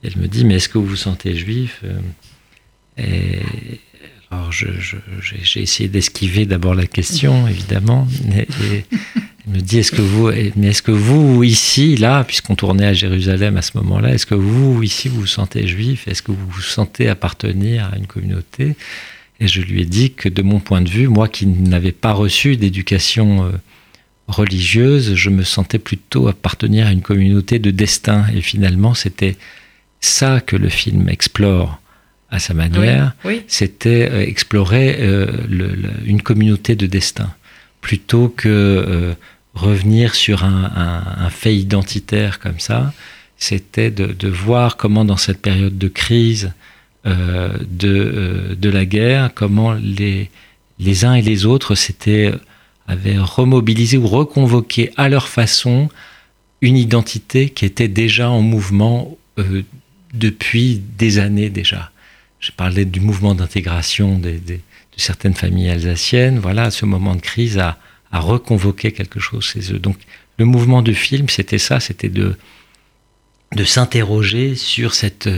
Et 0.03 0.07
elle 0.07 0.21
me 0.21 0.27
dit, 0.27 0.45
mais 0.45 0.55
est-ce 0.55 0.69
que 0.69 0.77
vous 0.77 0.85
vous 0.85 0.95
sentez 0.95 1.35
juif? 1.35 1.83
Et 2.97 3.41
alors, 4.31 4.51
j'ai 4.51 5.61
essayé 5.61 5.89
d'esquiver 5.89 6.45
d'abord 6.45 6.75
la 6.75 6.85
question, 6.85 7.47
évidemment. 7.47 8.07
Et, 8.37 8.85
me 9.49 9.59
dit, 9.59 9.79
est-ce 9.79 9.91
que 9.91 10.01
vous, 10.01 10.31
mais 10.55 10.67
est-ce 10.67 10.81
que 10.81 10.91
vous, 10.91 11.43
ici, 11.43 11.95
là, 11.95 12.23
puisqu'on 12.23 12.55
tournait 12.55 12.85
à 12.85 12.93
Jérusalem 12.93 13.57
à 13.57 13.61
ce 13.61 13.77
moment-là, 13.77 14.13
est-ce 14.13 14.25
que 14.25 14.35
vous, 14.35 14.83
ici, 14.83 15.07
vous 15.09 15.21
vous 15.21 15.27
sentez 15.27 15.67
juif? 15.67 16.07
Est-ce 16.07 16.21
que 16.21 16.31
vous 16.31 16.47
vous 16.47 16.61
sentez 16.61 17.09
appartenir 17.09 17.89
à 17.91 17.97
une 17.97 18.07
communauté? 18.07 18.75
Et 19.39 19.47
je 19.47 19.61
lui 19.61 19.81
ai 19.81 19.85
dit 19.85 20.11
que 20.11 20.29
de 20.29 20.41
mon 20.41 20.59
point 20.59 20.81
de 20.81 20.89
vue, 20.89 21.07
moi 21.07 21.27
qui 21.27 21.45
n'avais 21.45 21.91
pas 21.91 22.11
reçu 22.11 22.57
d'éducation 22.57 23.45
euh, 23.45 23.51
religieuse, 24.27 25.15
je 25.15 25.29
me 25.29 25.43
sentais 25.43 25.79
plutôt 25.79 26.27
appartenir 26.27 26.87
à 26.87 26.91
une 26.91 27.01
communauté 27.01 27.59
de 27.59 27.71
destin. 27.71 28.25
Et 28.35 28.41
finalement, 28.41 28.93
c'était 28.93 29.37
ça 30.01 30.41
que 30.41 30.55
le 30.55 30.69
film 30.69 31.09
explore 31.09 31.81
à 32.31 32.39
sa 32.39 32.53
manière, 32.53 33.15
oui, 33.25 33.35
oui. 33.35 33.43
c'était 33.47 34.07
euh, 34.11 34.21
explorer 34.21 34.97
euh, 34.99 35.25
le, 35.49 35.69
le, 35.69 35.89
une 36.05 36.21
communauté 36.21 36.75
de 36.75 36.85
destin, 36.85 37.33
plutôt 37.81 38.29
que 38.29 38.47
euh, 38.47 39.13
revenir 39.59 40.15
sur 40.15 40.43
un, 40.43 41.29
fait 41.29 41.55
identitaire 41.55 42.39
comme 42.39 42.59
ça. 42.59 42.93
C'était 43.37 43.91
de, 43.91 44.27
voir 44.27 44.77
comment 44.77 45.05
dans 45.05 45.17
cette 45.17 45.41
période 45.41 45.77
de 45.77 45.87
crise 45.87 46.53
euh, 47.05 47.57
de, 47.69 48.57
de 48.59 48.69
la 48.69 48.85
guerre, 48.85 49.31
comment 49.33 49.73
les, 49.73 50.29
les 50.79 51.05
uns 51.05 51.13
et 51.13 51.21
les 51.21 51.45
autres 51.45 51.75
s'étaient 51.75 52.33
avaient 52.87 53.19
remobilisé 53.19 53.97
ou 53.97 54.07
reconvoqué 54.07 54.91
à 54.97 55.09
leur 55.09 55.27
façon 55.27 55.89
une 56.61 56.75
identité 56.75 57.49
qui 57.49 57.65
était 57.65 57.87
déjà 57.87 58.29
en 58.29 58.41
mouvement 58.41 59.15
euh, 59.37 59.61
depuis 60.13 60.81
des 60.97 61.19
années 61.19 61.51
déjà 61.51 61.91
je 62.39 62.51
parlais 62.51 62.85
du 62.85 62.99
mouvement 62.99 63.35
d'intégration 63.35 64.17
de 64.17 64.39
certaines 64.97 65.33
familles 65.33 65.69
alsaciennes, 65.69 66.39
voilà, 66.39 66.71
ce 66.71 66.85
moment 66.85 67.15
de 67.15 67.21
crise, 67.21 67.57
a, 67.57 67.77
a 68.11 68.19
reconvoqué 68.19 68.91
quelque 68.91 69.19
chose 69.19 69.43
chez 69.43 69.73
eux. 69.73 69.79
Donc, 69.79 69.97
le 70.37 70.45
mouvement 70.45 70.81
de 70.81 70.93
film, 70.93 71.29
c'était 71.29 71.57
ça, 71.57 71.79
c'était 71.79 72.09
de, 72.09 72.35
de 73.55 73.63
s'interroger 73.63 74.55
sur 74.55 74.93
cette, 74.93 75.29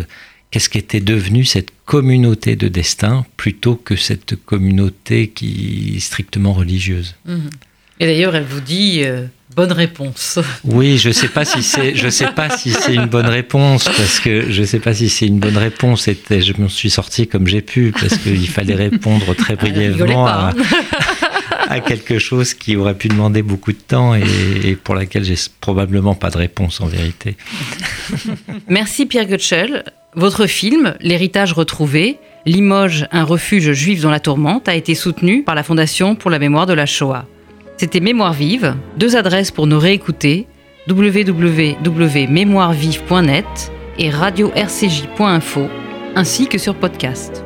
qu'est-ce 0.51 0.69
qu'était 0.69 1.01
devenue 1.01 1.45
cette 1.45 1.71
communauté 1.86 2.55
de 2.55 2.67
destin 2.67 3.25
plutôt 3.38 3.75
que 3.75 3.95
cette 3.95 4.36
communauté 4.36 5.29
qui 5.29 5.95
est 5.97 5.99
strictement 5.99 6.53
religieuse. 6.53 7.15
Mmh. 7.25 7.38
Et 7.99 8.05
d'ailleurs, 8.05 8.36
elle 8.36 8.45
vous 8.45 8.62
dit, 8.62 9.01
euh, 9.03 9.25
bonne 9.55 9.71
réponse. 9.71 10.39
Oui, 10.63 10.97
je 10.97 11.12
sais 11.12 11.27
pas 11.27 11.45
si 11.45 11.63
c'est, 11.63 11.95
je 11.95 12.10
sais 12.10 12.31
pas 12.31 12.49
si 12.49 12.71
c'est 12.71 12.93
une 12.93 13.05
bonne 13.05 13.27
réponse 13.27 13.86
parce 13.86 14.19
que 14.19 14.49
je 14.49 14.63
sais 14.63 14.79
pas 14.79 14.93
si 14.93 15.10
c'est 15.10 15.27
une 15.27 15.39
bonne 15.39 15.57
réponse. 15.57 16.03
C'était, 16.03 16.41
je 16.41 16.53
m'en 16.60 16.69
suis 16.69 16.89
sorti 16.89 17.27
comme 17.27 17.47
j'ai 17.47 17.62
pu 17.62 17.91
parce 17.91 18.17
qu'il 18.17 18.47
fallait 18.47 18.75
répondre 18.75 19.36
très 19.36 19.55
brièvement 19.55 20.27
à, 20.27 20.53
à, 21.71 21.79
quelque 21.79 22.19
chose 22.19 22.53
qui 22.53 22.75
aurait 22.75 22.95
pu 22.95 23.07
demander 23.07 23.41
beaucoup 23.41 23.71
de 23.71 23.77
temps 23.77 24.13
et, 24.15 24.75
pour 24.75 24.93
laquelle 24.95 25.23
j'ai 25.23 25.36
probablement 25.60 26.15
pas 26.15 26.29
de 26.29 26.38
réponse 26.38 26.81
en 26.81 26.88
vérité. 26.88 27.38
Merci 28.67 29.05
Pierre 29.05 29.27
Goetschel. 29.27 29.86
Votre 30.15 30.45
film, 30.45 30.95
L'héritage 30.99 31.53
retrouvé, 31.53 32.17
Limoges, 32.45 33.07
un 33.12 33.23
refuge 33.23 33.71
juif 33.71 34.01
dans 34.01 34.12
la 34.12 34.19
tourmente, 34.19 34.67
a 34.67 34.75
été 34.75 34.93
soutenu 34.95 35.43
par 35.43 35.55
la 35.55 35.63
Fondation 35.63 36.15
pour 36.15 36.29
la 36.29 36.39
mémoire 36.39 36.65
de 36.65 36.73
la 36.73 36.86
Shoah. 36.86 37.25
C'était 37.77 38.01
Mémoire 38.01 38.34
vive, 38.34 38.75
deux 38.97 39.15
adresses 39.15 39.51
pour 39.51 39.67
nous 39.67 39.79
réécouter 39.79 40.47
www.mémoirevive.net 40.89 43.71
et 43.97 44.10
radio-rcj.info, 44.10 45.69
ainsi 46.15 46.47
que 46.47 46.57
sur 46.57 46.75
podcast. 46.75 47.45